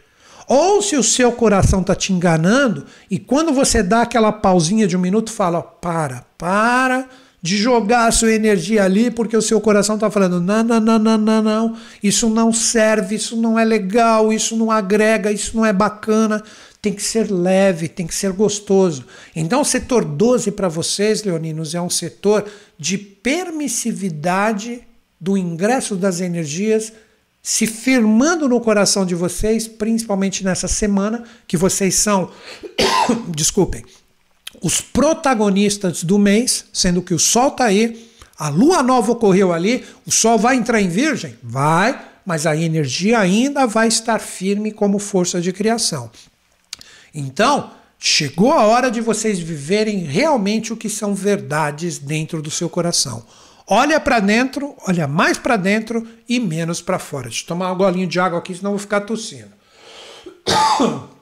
[0.47, 4.97] Ou se o seu coração está te enganando e quando você dá aquela pausinha de
[4.97, 7.09] um minuto, fala: para, para
[7.43, 10.98] de jogar a sua energia ali porque o seu coração está falando: não, não, não,
[11.01, 15.66] não, não, não, isso não serve, isso não é legal, isso não agrega, isso não
[15.66, 16.44] é bacana
[16.82, 19.06] tem que ser leve, tem que ser gostoso.
[19.36, 22.44] Então, o setor 12 para vocês, leoninos, é um setor
[22.76, 24.82] de permissividade
[25.20, 26.92] do ingresso das energias
[27.40, 32.30] se firmando no coração de vocês, principalmente nessa semana, que vocês são,
[33.34, 33.84] desculpem,
[34.60, 39.84] os protagonistas do mês, sendo que o Sol está aí, a Lua nova ocorreu ali,
[40.06, 41.36] o Sol vai entrar em Virgem?
[41.42, 46.10] Vai, mas a energia ainda vai estar firme como força de criação.
[47.14, 52.68] Então, chegou a hora de vocês viverem realmente o que são verdades dentro do seu
[52.68, 53.24] coração.
[53.66, 57.28] Olha para dentro, olha mais para dentro e menos para fora.
[57.28, 59.52] Deixa eu tomar um golinho de água aqui, senão eu vou ficar tossindo.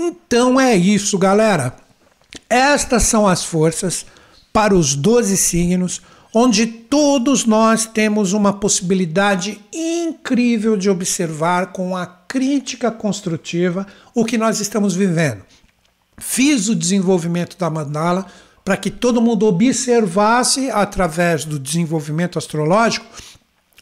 [0.00, 1.76] Então é isso, galera.
[2.48, 4.06] Estas são as forças
[4.52, 6.00] para os 12 signos
[6.34, 14.36] onde todos nós temos uma possibilidade incrível de observar com a crítica construtiva o que
[14.36, 15.42] nós estamos vivendo.
[16.18, 18.26] Fiz o desenvolvimento da mandala
[18.64, 23.06] para que todo mundo observasse através do desenvolvimento astrológico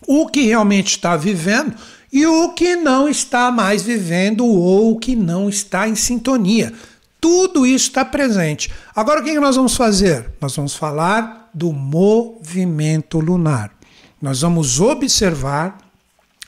[0.06, 1.74] o que realmente está vivendo
[2.12, 6.72] e o que não está mais vivendo ou o que não está em sintonia.
[7.20, 8.70] Tudo isso está presente.
[8.94, 10.30] Agora o que nós vamos fazer?
[10.40, 13.70] Nós vamos falar do movimento lunar.
[14.20, 15.78] Nós vamos observar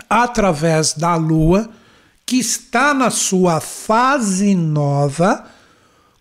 [0.09, 1.71] através da Lua,
[2.27, 5.47] que está na sua fase nova,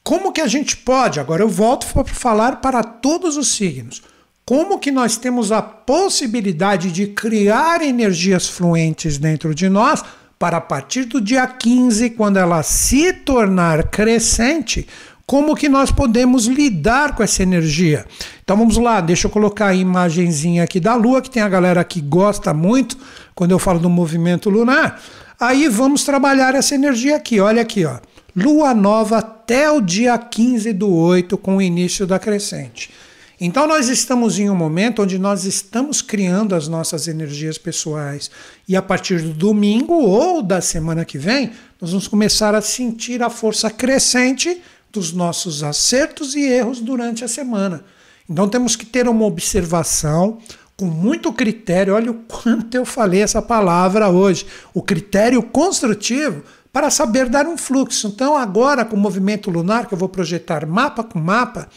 [0.05, 4.01] como que a gente pode, agora eu volto para falar para todos os signos,
[4.45, 10.01] como que nós temos a possibilidade de criar energias fluentes dentro de nós
[10.39, 14.87] para a partir do dia 15, quando ela se tornar crescente,
[15.25, 18.05] como que nós podemos lidar com essa energia.
[18.47, 21.83] Então vamos lá, deixa eu colocar a imagenzinha aqui da Lua, que tem a galera
[21.83, 22.97] que gosta muito
[23.35, 25.03] quando eu falo do movimento lunar.
[25.37, 27.99] Aí vamos trabalhar essa energia aqui, olha aqui, ó.
[28.33, 32.89] Lua nova até o dia 15 do 8, com o início da crescente.
[33.37, 38.31] Então nós estamos em um momento onde nós estamos criando as nossas energias pessoais.
[38.65, 41.51] E a partir do domingo ou da semana que vem,
[41.81, 47.27] nós vamos começar a sentir a força crescente dos nossos acertos e erros durante a
[47.27, 47.83] semana.
[48.29, 50.39] Então temos que ter uma observação
[50.75, 51.95] com muito critério.
[51.95, 54.45] Olha o quanto eu falei essa palavra hoje.
[54.73, 58.07] O critério construtivo para saber dar um fluxo.
[58.07, 61.67] Então, agora, com o movimento lunar, que eu vou projetar mapa com mapa,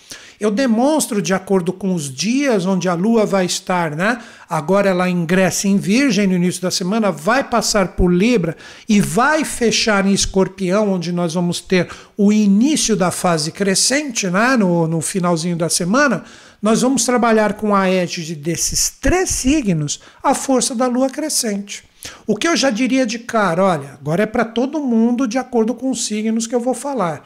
[0.41, 4.19] eu demonstro de acordo com os dias onde a Lua vai estar, né?
[4.49, 8.57] Agora ela ingressa em Virgem no início da semana, vai passar por Libra
[8.89, 14.57] e vai fechar em Escorpião, onde nós vamos ter o início da fase crescente, né?
[14.57, 16.25] No, no finalzinho da semana.
[16.63, 21.85] Nós vamos trabalhar com a égide desses três signos a força da Lua crescente.
[22.27, 25.75] O que eu já diria de cara, olha, agora é para todo mundo de acordo
[25.75, 27.23] com os signos que eu vou falar.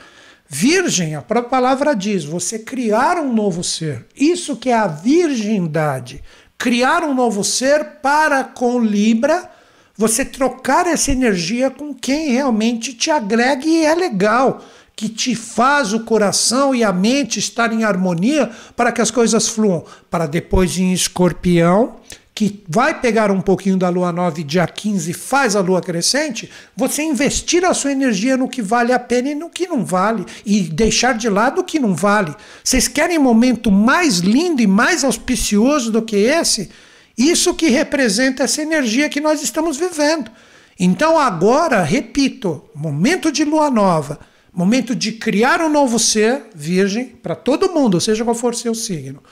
[0.48, 4.06] Virgem, a própria palavra diz, você criar um novo ser.
[4.14, 6.22] Isso que é a virgindade.
[6.58, 9.50] Criar um novo ser para com Libra,
[9.96, 14.64] você trocar essa energia com quem realmente te agrega e é legal,
[14.94, 19.48] que te faz o coração e a mente estar em harmonia para que as coisas
[19.48, 19.84] fluam.
[20.10, 21.96] Para depois em escorpião,
[22.35, 26.51] que vai pegar um pouquinho da lua nova e dia 15 faz a lua crescente,
[26.77, 30.27] você investir a sua energia no que vale a pena e no que não vale,
[30.44, 32.35] e deixar de lado o que não vale.
[32.62, 36.70] Vocês querem um momento mais lindo e mais auspicioso do que esse?
[37.16, 40.28] Isso que representa essa energia que nós estamos vivendo.
[40.77, 44.19] Então, agora, repito, momento de lua nova,
[44.52, 49.23] momento de criar um novo ser, virgem, para todo mundo, seja qual for seu signo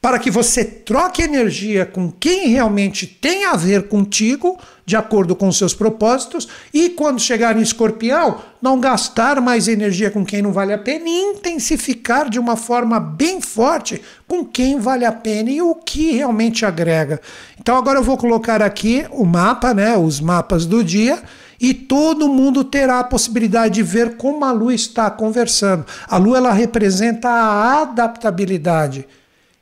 [0.00, 5.52] para que você troque energia com quem realmente tem a ver contigo, de acordo com
[5.52, 10.72] seus propósitos, e quando chegar em escorpião, não gastar mais energia com quem não vale
[10.72, 15.60] a pena e intensificar de uma forma bem forte com quem vale a pena e
[15.60, 17.20] o que realmente agrega.
[17.58, 21.22] Então agora eu vou colocar aqui o mapa, né, os mapas do dia,
[21.60, 25.84] e todo mundo terá a possibilidade de ver como a lua está conversando.
[26.08, 29.06] A lua ela representa a adaptabilidade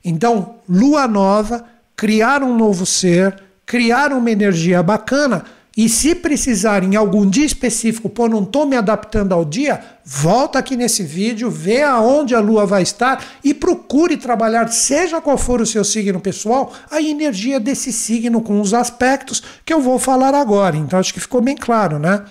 [0.05, 1.65] então, lua nova,
[1.97, 5.45] criar um novo ser, criar uma energia bacana.
[5.77, 10.59] E se precisar em algum dia específico, pô, não estou me adaptando ao dia, volta
[10.59, 15.61] aqui nesse vídeo, vê aonde a lua vai estar e procure trabalhar, seja qual for
[15.61, 20.35] o seu signo pessoal, a energia desse signo com os aspectos que eu vou falar
[20.35, 20.77] agora.
[20.77, 22.25] Então acho que ficou bem claro, né?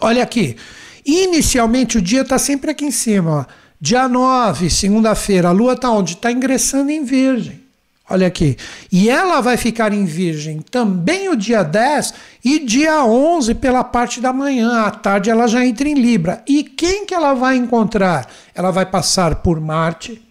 [0.00, 0.56] Olha aqui.
[1.04, 3.65] Inicialmente o dia está sempre aqui em cima, ó.
[3.78, 6.14] Dia 9, segunda-feira, a lua está onde?
[6.14, 7.60] Está ingressando em Virgem.
[8.08, 8.56] Olha aqui.
[8.90, 14.20] E ela vai ficar em Virgem também o dia 10 e dia 11 pela parte
[14.20, 14.82] da manhã.
[14.82, 16.42] À tarde ela já entra em Libra.
[16.46, 18.30] E quem que ela vai encontrar?
[18.54, 20.22] Ela vai passar por Marte,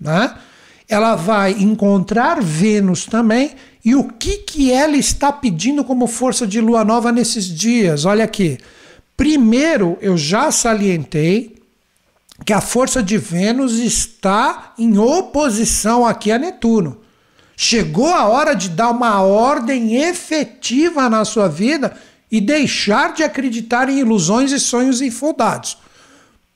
[0.00, 0.34] né?
[0.88, 3.52] Ela vai encontrar Vênus também.
[3.84, 8.04] E o que que ela está pedindo como força de lua nova nesses dias?
[8.06, 8.58] Olha aqui.
[9.16, 11.59] Primeiro, eu já salientei
[12.44, 16.98] que a força de Vênus está em oposição aqui a Netuno.
[17.56, 21.94] Chegou a hora de dar uma ordem efetiva na sua vida
[22.30, 25.76] e deixar de acreditar em ilusões e sonhos infundados.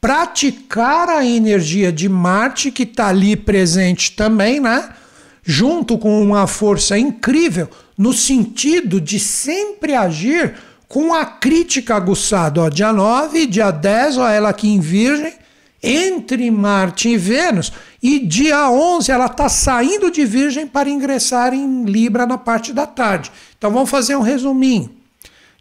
[0.00, 4.90] Praticar a energia de Marte, que está ali presente também, né?
[5.42, 10.54] Junto com uma força incrível, no sentido de sempre agir
[10.88, 12.62] com a crítica aguçada.
[12.62, 15.34] Ó, dia 9, dia 10, ó, ela aqui em Virgem,
[15.84, 17.70] entre Marte e Vênus,
[18.02, 22.86] e dia 11 ela está saindo de Virgem para ingressar em Libra na parte da
[22.86, 23.30] tarde.
[23.56, 24.90] Então vamos fazer um resuminho.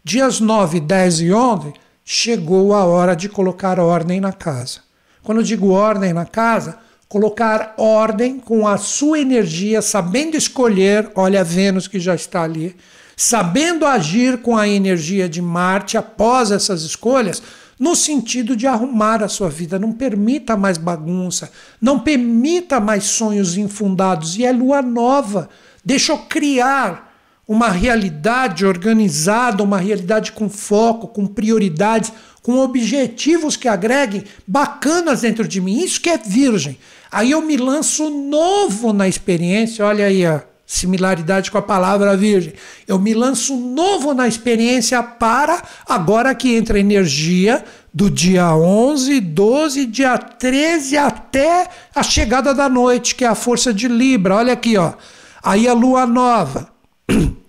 [0.02, 1.72] Dias 9, 10 e 11
[2.04, 4.80] chegou a hora de colocar ordem na casa.
[5.22, 6.78] Quando eu digo ordem na casa,
[7.08, 12.76] colocar ordem com a sua energia, sabendo escolher, olha Vênus que já está ali,
[13.16, 17.42] sabendo agir com a energia de Marte após essas escolhas
[17.78, 19.78] no sentido de arrumar a sua vida.
[19.78, 24.36] Não permita mais bagunça, não permita mais sonhos infundados.
[24.36, 25.48] E é lua nova.
[25.84, 27.12] Deixa eu criar
[27.46, 35.46] uma realidade organizada, uma realidade com foco, com prioridades, com objetivos que agreguem bacanas dentro
[35.46, 35.82] de mim.
[35.82, 36.78] Isso que é virgem.
[37.12, 39.84] Aí eu me lanço novo na experiência.
[39.84, 42.52] Olha aí, ó similaridade com a palavra virgem.
[42.86, 49.86] Eu me lanço novo na experiência para agora que entra energia do dia 11, 12,
[49.86, 54.36] dia 13 até a chegada da noite, que é a força de Libra.
[54.36, 54.94] Olha aqui, ó.
[55.42, 56.68] Aí a lua nova.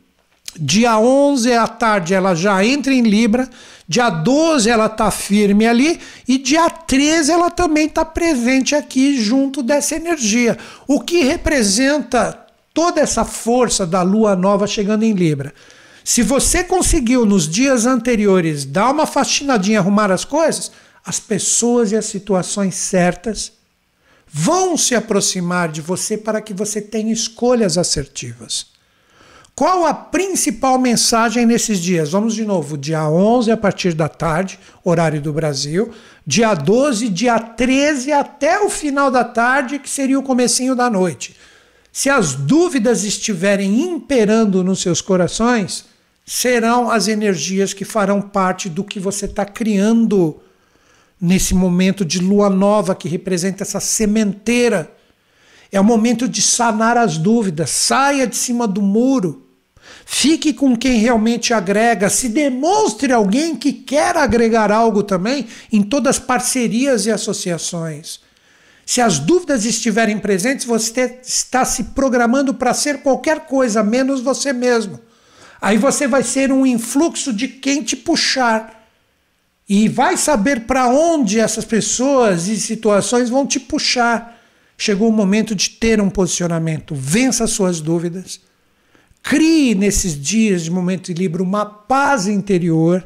[0.57, 3.49] Dia 11 à tarde ela já entra em Libra,
[3.85, 9.61] dia 12 ela está firme ali e dia 13 ela também está presente aqui junto
[9.61, 10.57] dessa energia,
[10.87, 12.44] o que representa
[12.75, 15.53] toda essa força da lua nova chegando em Libra.
[16.03, 20.71] Se você conseguiu nos dias anteriores dar uma faxinadinha, arrumar as coisas,
[21.03, 23.53] as pessoas e as situações certas
[24.27, 28.67] vão se aproximar de você para que você tenha escolhas assertivas.
[29.55, 32.11] Qual a principal mensagem nesses dias?
[32.11, 35.93] Vamos de novo, dia 11 a partir da tarde, horário do Brasil,
[36.27, 41.37] dia 12, dia 13 até o final da tarde, que seria o comecinho da noite.
[41.97, 45.85] Se as dúvidas estiverem imperando nos seus corações,
[46.25, 50.35] serão as energias que farão parte do que você está criando
[51.21, 54.91] nesse momento de lua nova que representa essa sementeira.
[55.71, 59.47] É o momento de sanar as dúvidas, saia de cima do muro.
[60.05, 66.17] Fique com quem realmente agrega, se demonstre alguém que quer agregar algo também em todas
[66.17, 68.24] as parcerias e associações.
[68.85, 74.53] Se as dúvidas estiverem presentes, você está se programando para ser qualquer coisa, menos você
[74.53, 74.99] mesmo.
[75.59, 78.87] Aí você vai ser um influxo de quem te puxar.
[79.67, 84.39] E vai saber para onde essas pessoas e situações vão te puxar.
[84.77, 86.93] Chegou o momento de ter um posicionamento.
[86.93, 88.39] Vença as suas dúvidas.
[89.23, 93.03] Crie nesses dias de momento de livre uma paz interior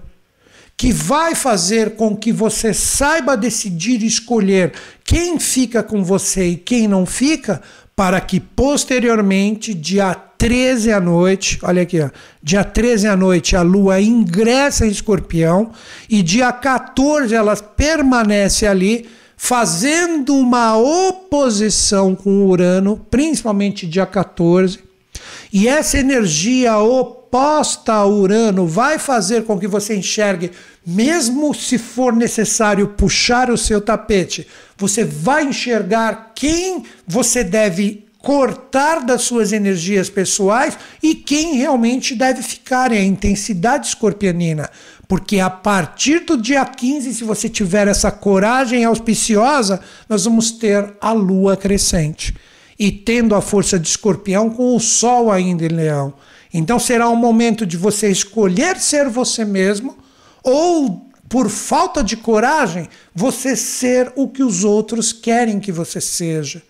[0.80, 4.72] que vai fazer com que você saiba decidir e escolher
[5.04, 7.62] quem fica com você e quem não fica,
[7.94, 12.10] para que posteriormente, dia 13 à noite, olha aqui, ó,
[12.42, 15.72] dia 13 à noite a lua ingressa em escorpião
[16.10, 24.80] e dia 14 ela permanece ali, fazendo uma oposição com Urano, principalmente dia 14.
[25.52, 30.52] E essa energia oposta a Urano vai fazer com que você enxergue,
[30.86, 34.48] mesmo se for necessário puxar o seu tapete,
[34.78, 42.44] você vai enxergar quem você deve cortar das suas energias pessoais e quem realmente deve
[42.44, 44.70] ficar, é intensidade escorpionina.
[45.08, 50.94] Porque a partir do dia 15, se você tiver essa coragem auspiciosa, nós vamos ter
[51.02, 52.36] a lua crescente.
[52.80, 56.14] E tendo a força de escorpião com o sol ainda em leão.
[56.54, 59.98] Então será um momento de você escolher ser você mesmo
[60.42, 66.64] ou por falta de coragem, você ser o que os outros querem que você seja.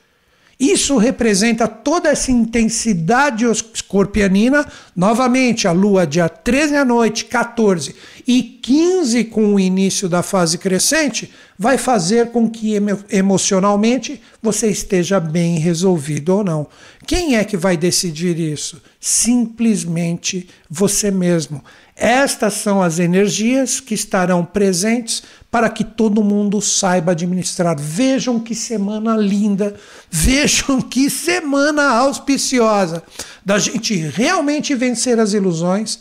[0.59, 4.67] Isso representa toda essa intensidade escorpianina.
[4.93, 7.95] Novamente, a lua dia 13 à noite, 14
[8.27, 12.73] e 15 com o início da fase crescente, vai fazer com que
[13.09, 16.67] emocionalmente você esteja bem resolvido ou não.
[17.07, 18.81] Quem é que vai decidir isso?
[18.99, 21.63] Simplesmente você mesmo.
[21.95, 27.75] Estas são as energias que estarão presentes para que todo mundo saiba administrar.
[27.79, 29.75] Vejam que semana linda,
[30.09, 33.03] vejam que semana auspiciosa
[33.43, 35.99] da gente realmente vencer as ilusões,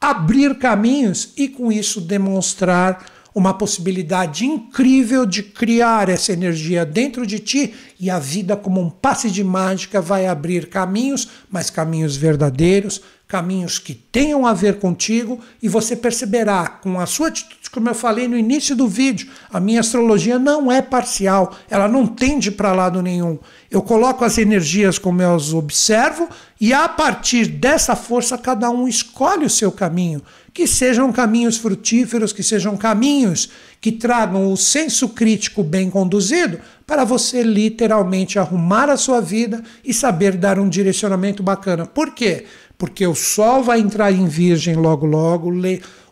[0.00, 3.04] abrir caminhos e com isso demonstrar
[3.34, 8.90] uma possibilidade incrível de criar essa energia dentro de ti e a vida, como um
[8.90, 15.38] passe de mágica, vai abrir caminhos, mas caminhos verdadeiros, caminhos que tenham a ver contigo
[15.62, 19.60] e você perceberá com a sua atitude, como eu falei no início do vídeo, a
[19.60, 23.38] minha astrologia não é parcial, ela não tende para lado nenhum.
[23.70, 26.26] Eu coloco as energias como eu as observo
[26.58, 30.22] e a partir dessa força cada um escolhe o seu caminho,
[30.54, 33.50] que sejam caminhos frutíferos, que sejam caminhos
[33.80, 39.92] que tragam o senso crítico bem conduzido para você literalmente arrumar a sua vida e
[39.92, 41.86] saber dar um direcionamento bacana.
[41.86, 42.46] Por quê?
[42.78, 45.50] Porque o Sol vai entrar em Virgem logo logo,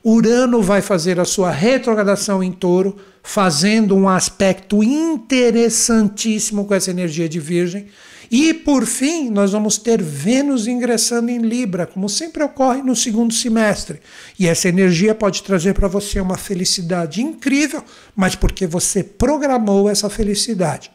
[0.05, 7.29] Urano vai fazer a sua retrogradação em Touro, fazendo um aspecto interessantíssimo com essa energia
[7.29, 7.87] de Virgem.
[8.31, 13.33] E por fim, nós vamos ter Vênus ingressando em Libra, como sempre ocorre no segundo
[13.33, 14.01] semestre.
[14.39, 17.85] E essa energia pode trazer para você uma felicidade incrível,
[18.15, 20.91] mas porque você programou essa felicidade.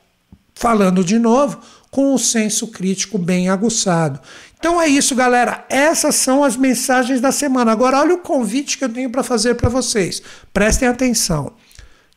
[0.53, 1.59] Falando de novo,
[1.91, 4.21] com o senso crítico bem aguçado.
[4.57, 5.65] Então é isso, galera.
[5.69, 7.73] Essas são as mensagens da semana.
[7.73, 10.21] Agora, olha o convite que eu tenho para fazer para vocês.
[10.53, 11.53] Prestem atenção.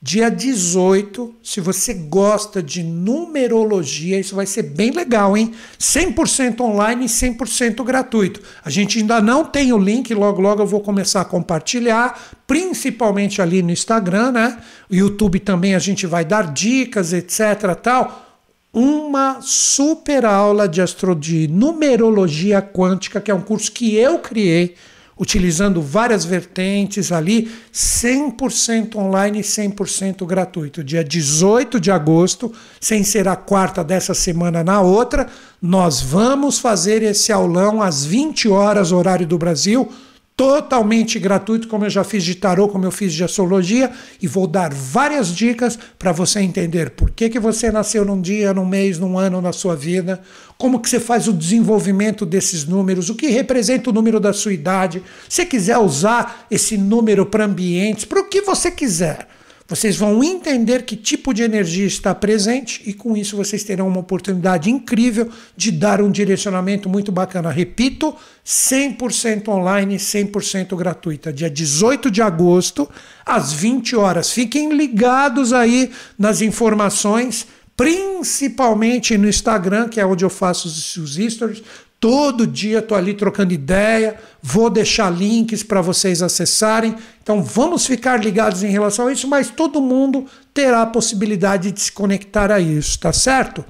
[0.01, 5.55] Dia 18, se você gosta de numerologia, isso vai ser bem legal, hein?
[5.81, 8.43] 100% online e 100% gratuito.
[8.63, 13.41] A gente ainda não tem o link, logo logo eu vou começar a compartilhar, principalmente
[13.41, 14.59] ali no Instagram, né?
[14.91, 18.24] O YouTube também a gente vai dar dicas, etc, tal
[18.75, 24.75] uma super aula de, astro, de numerologia quântica, que é um curso que eu criei,
[25.17, 30.83] utilizando várias vertentes ali, 100% online e 100% gratuito.
[30.83, 35.29] Dia 18 de agosto, sem ser a quarta dessa semana na outra,
[35.63, 39.89] nós vamos fazer esse aulão às 20 horas, horário do Brasil,
[40.37, 44.47] totalmente gratuito, como eu já fiz de tarô, como eu fiz de astrologia, e vou
[44.47, 48.99] dar várias dicas para você entender por que, que você nasceu num dia, num mês,
[48.99, 50.21] num ano na sua vida,
[50.59, 54.53] como que você faz o desenvolvimento desses números, o que representa o número da sua
[54.53, 59.29] idade, se quiser usar esse número para ambientes, para o que você quiser.
[59.75, 63.99] Vocês vão entender que tipo de energia está presente e com isso vocês terão uma
[63.99, 67.51] oportunidade incrível de dar um direcionamento muito bacana.
[67.51, 68.15] Repito,
[68.47, 71.33] 100% online, 100% gratuita.
[71.33, 72.89] Dia 18 de agosto,
[73.27, 74.31] às 20 horas.
[74.31, 77.45] Fiquem ligados aí nas informações,
[77.77, 81.65] principalmente no Instagram, que é onde eu faço os stories.
[82.05, 86.95] Todo dia estou ali trocando ideia, vou deixar links para vocês acessarem.
[87.23, 91.81] Então vamos ficar ligados em relação a isso, mas todo mundo terá a possibilidade de
[91.81, 93.65] se conectar a isso, tá certo?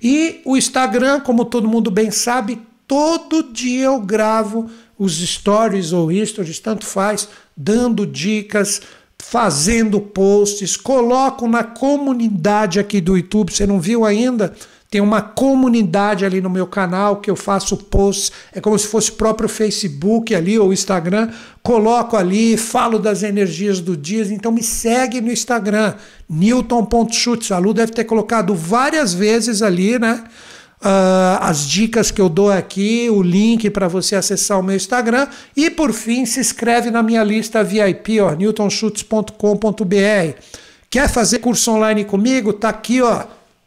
[0.00, 6.12] E o Instagram, como todo mundo bem sabe, todo dia eu gravo os stories ou
[6.24, 8.82] stories, tanto faz, dando dicas,
[9.18, 13.52] fazendo posts, coloco na comunidade aqui do YouTube.
[13.52, 14.54] Você não viu ainda?
[14.90, 19.10] Tem uma comunidade ali no meu canal que eu faço posts, é como se fosse
[19.10, 21.30] o próprio Facebook ali ou Instagram.
[21.62, 25.94] Coloco ali, falo das energias do dia, então me segue no Instagram,
[26.28, 27.52] newton.schutz.
[27.52, 30.24] A Lu deve ter colocado várias vezes ali, né?
[30.80, 35.28] Uh, as dicas que eu dou aqui, o link para você acessar o meu Instagram
[35.54, 40.40] e por fim se inscreve na minha lista VIP, ó, newtonschutz.com.br
[40.90, 42.52] Quer fazer curso online comigo?
[42.52, 43.22] Tá aqui, ó.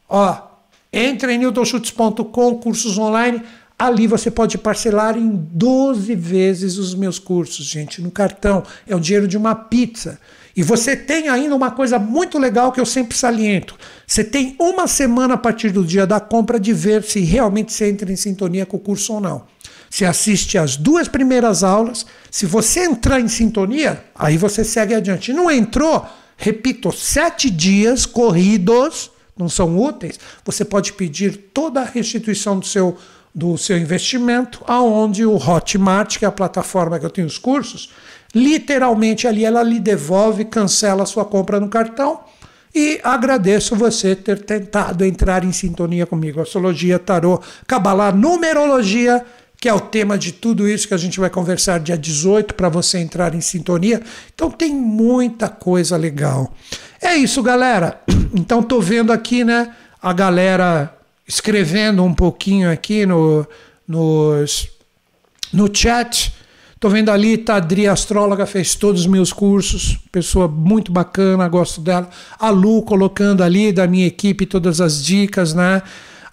[0.09, 0.52] Ó,
[0.94, 3.41] entra em newtonschutz.com, cursos online.
[3.78, 8.64] Ali você pode parcelar em 12 vezes os meus cursos, gente, no cartão.
[8.88, 10.20] É o dinheiro de uma pizza.
[10.56, 13.76] E você tem ainda uma coisa muito legal que eu sempre saliento.
[14.06, 17.90] Você tem uma semana a partir do dia da compra de ver se realmente você
[17.90, 19.45] entra em sintonia com o curso ou não.
[19.90, 22.06] Você assiste as duas primeiras aulas.
[22.30, 25.34] Se você entrar em sintonia, aí você segue adiante.
[25.34, 26.06] Não entrou?
[26.38, 30.19] Repito, sete dias corridos, não são úteis.
[30.45, 32.97] Você pode pedir toda a restituição do seu
[33.35, 37.89] do seu investimento, aonde o Hotmart, que é a plataforma que eu tenho os cursos,
[38.34, 42.19] literalmente ali ela lhe devolve, cancela a sua compra no cartão.
[42.76, 46.41] E agradeço você ter tentado entrar em sintonia comigo.
[46.41, 49.23] Astrologia, tarô, cabalá, numerologia,
[49.64, 52.68] que é o tema de tudo isso que a gente vai conversar dia 18 para
[52.68, 54.03] você entrar em sintonia.
[54.35, 56.53] Então tem muita coisa legal.
[57.02, 58.02] É isso, galera.
[58.35, 60.94] Então tô vendo aqui, né, a galera
[61.26, 63.48] escrevendo um pouquinho aqui no,
[63.88, 64.68] nos,
[65.53, 66.34] no chat.
[66.77, 71.48] Tô vendo ali, tá a Adri, astróloga, fez todos os meus cursos, pessoa muito bacana,
[71.48, 72.10] gosto dela.
[72.38, 75.81] A Lu colocando ali da minha equipe todas as dicas, né?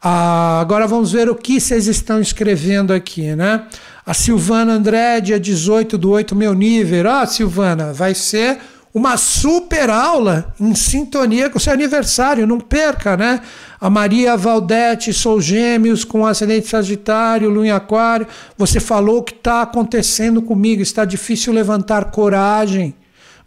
[0.02, 3.66] Ah, agora vamos ver o que vocês estão escrevendo aqui, né?
[4.06, 7.10] A Silvana André, dia 18 do 8, meu nível.
[7.10, 8.58] Ah, Silvana, vai ser
[8.94, 13.42] uma super aula em sintonia com o seu aniversário, não perca, né?
[13.78, 18.26] A Maria Valdete, sou gêmeos com ascendente sagitário, lua em aquário.
[18.56, 22.94] Você falou o que está acontecendo comigo, está difícil levantar coragem.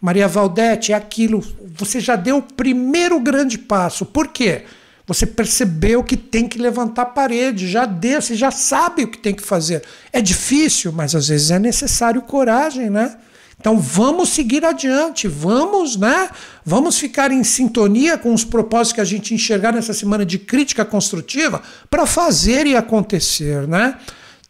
[0.00, 1.42] Maria Valdete, é aquilo,
[1.76, 4.06] você já deu o primeiro grande passo.
[4.06, 4.62] Por quê?
[5.06, 9.18] Você percebeu que tem que levantar a parede, já deu, você já sabe o que
[9.18, 9.82] tem que fazer.
[10.12, 13.16] É difícil, mas às vezes é necessário coragem, né?
[13.60, 16.28] Então vamos seguir adiante, vamos, né?
[16.64, 20.84] Vamos ficar em sintonia com os propósitos que a gente enxergar nessa semana de crítica
[20.84, 23.98] construtiva para fazer e acontecer, né?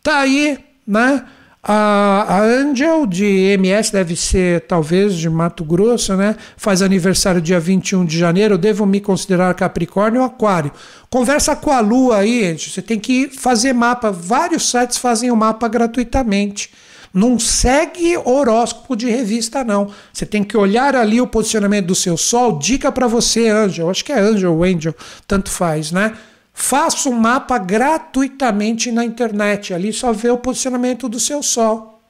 [0.03, 1.25] Tá aí, né?
[1.67, 6.37] A, a Angel de MS deve ser talvez de Mato Grosso, né?
[6.59, 8.59] Faz aniversário dia 21 de janeiro.
[8.59, 10.71] Devo me considerar Capricórnio ou Aquário?
[11.09, 12.69] Conversa com a Lua aí, gente.
[12.69, 14.11] Você tem que fazer mapa.
[14.11, 16.71] Vários sites fazem o mapa gratuitamente.
[17.15, 19.91] Não segue horóscopo de revista, não.
[20.13, 22.59] Você tem que olhar ali o posicionamento do seu sol.
[22.59, 23.89] Dica para você, Angel.
[23.89, 24.95] Acho que é Angel ou Angel,
[25.27, 26.13] tanto faz, né?
[26.57, 29.75] Faça um mapa gratuitamente na internet.
[29.75, 32.01] Ali só vê o posicionamento do seu sol.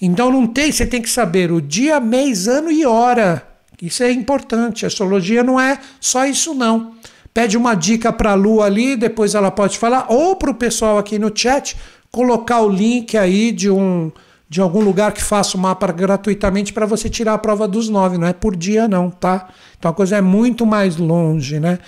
[0.00, 3.46] Então não tem, você tem que saber o dia, mês, ano e hora.
[3.80, 4.86] Isso é importante.
[4.86, 6.94] A astrologia não é só isso, não.
[7.32, 10.98] Pede uma dica para a Lua ali, depois ela pode falar, ou para o pessoal
[10.98, 11.76] aqui no chat,
[12.10, 14.10] colocar o link aí de um
[14.48, 18.18] de algum lugar que faça o mapa gratuitamente para você tirar a prova dos nove,
[18.18, 19.48] não é por dia não, tá?
[19.78, 21.78] Então a coisa é muito mais longe, né?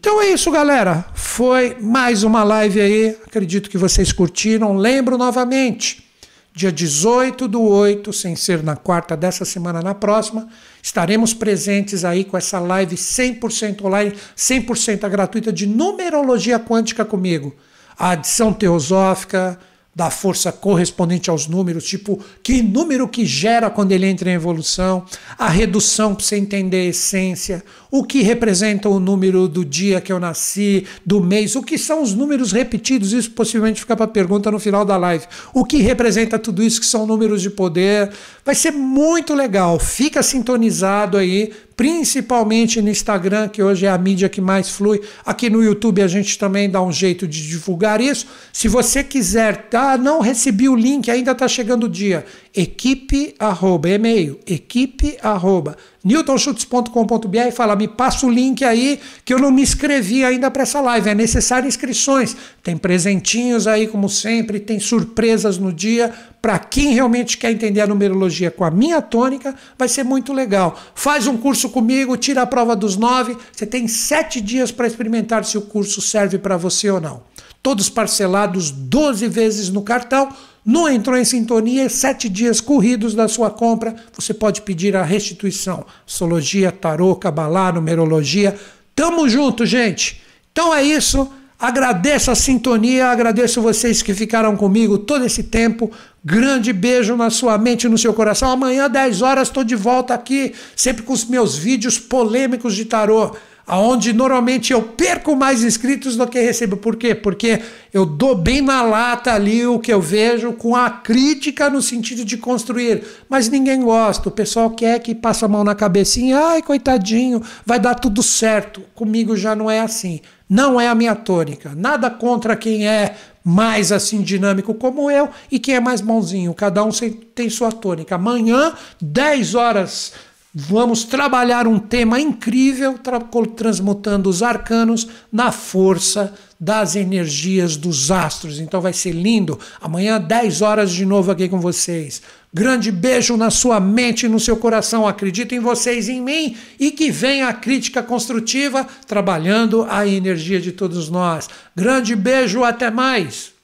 [0.00, 1.04] Então é isso, galera.
[1.12, 3.16] Foi mais uma live aí.
[3.26, 4.76] Acredito que vocês curtiram.
[4.76, 6.08] Lembro novamente,
[6.54, 10.48] dia 18 do 8, sem ser na quarta dessa semana, na próxima,
[10.80, 17.56] estaremos presentes aí com essa live 100% online, 100% gratuita de numerologia quântica comigo.
[17.98, 19.58] A adição teosófica,
[19.98, 25.04] da força correspondente aos números, tipo que número que gera quando ele entra em evolução,
[25.36, 30.12] a redução para você entender a essência, o que representa o número do dia que
[30.12, 34.52] eu nasci, do mês, o que são os números repetidos, isso possivelmente fica para pergunta
[34.52, 35.26] no final da live.
[35.52, 38.12] O que representa tudo isso que são números de poder?
[38.44, 39.80] Vai ser muito legal.
[39.80, 45.00] Fica sintonizado aí principalmente no Instagram, que hoje é a mídia que mais flui.
[45.24, 48.26] Aqui no YouTube a gente também dá um jeito de divulgar isso.
[48.52, 49.96] Se você quiser, tá?
[49.96, 52.26] Não recebi o link, ainda está chegando o dia.
[52.52, 55.76] Equipe arroba, e-mail, equipe arroba
[56.08, 60.62] newtonschutz.com.br e fala: me passa o link aí que eu não me inscrevi ainda para
[60.62, 61.10] essa live.
[61.10, 62.34] É necessário inscrições.
[62.62, 66.12] Tem presentinhos aí, como sempre, tem surpresas no dia.
[66.40, 70.78] Para quem realmente quer entender a numerologia com a minha tônica, vai ser muito legal.
[70.94, 73.36] Faz um curso comigo, tira a prova dos nove.
[73.52, 77.22] Você tem sete dias para experimentar se o curso serve para você ou não.
[77.62, 80.28] Todos parcelados 12 vezes no cartão
[80.68, 85.82] não entrou em sintonia, sete dias corridos da sua compra, você pode pedir a restituição.
[86.06, 88.54] Astrologia, tarô, cabalá, numerologia.
[88.94, 90.20] Tamo junto, gente.
[90.52, 91.26] Então é isso.
[91.58, 95.90] Agradeço a sintonia, agradeço vocês que ficaram comigo todo esse tempo.
[96.22, 98.50] Grande beijo na sua mente e no seu coração.
[98.50, 103.34] Amanhã, 10 horas, estou de volta aqui, sempre com os meus vídeos polêmicos de tarô.
[103.68, 106.76] Aonde normalmente eu perco mais inscritos do que recebo.
[106.76, 107.14] Por quê?
[107.14, 107.60] Porque
[107.92, 112.24] eu dou bem na lata ali o que eu vejo com a crítica no sentido
[112.24, 113.04] de construir.
[113.28, 114.30] Mas ninguém gosta.
[114.30, 116.38] O pessoal quer que passe a mão na cabecinha.
[116.38, 118.82] Ai, coitadinho, vai dar tudo certo.
[118.94, 120.20] Comigo já não é assim.
[120.48, 121.74] Não é a minha tônica.
[121.76, 123.14] Nada contra quem é
[123.44, 126.54] mais assim dinâmico como eu e quem é mais bonzinho.
[126.54, 126.90] Cada um
[127.34, 128.14] tem sua tônica.
[128.14, 130.12] Amanhã, 10 horas
[130.60, 133.20] Vamos trabalhar um tema incrível, tra
[133.54, 138.58] transmutando os arcanos na força das energias dos astros.
[138.58, 139.56] Então vai ser lindo.
[139.80, 142.20] Amanhã, 10 horas de novo aqui com vocês.
[142.52, 145.06] Grande beijo na sua mente e no seu coração.
[145.06, 150.72] Acredito em vocês, em mim e que venha a crítica construtiva trabalhando a energia de
[150.72, 151.48] todos nós.
[151.76, 153.57] Grande beijo, até mais.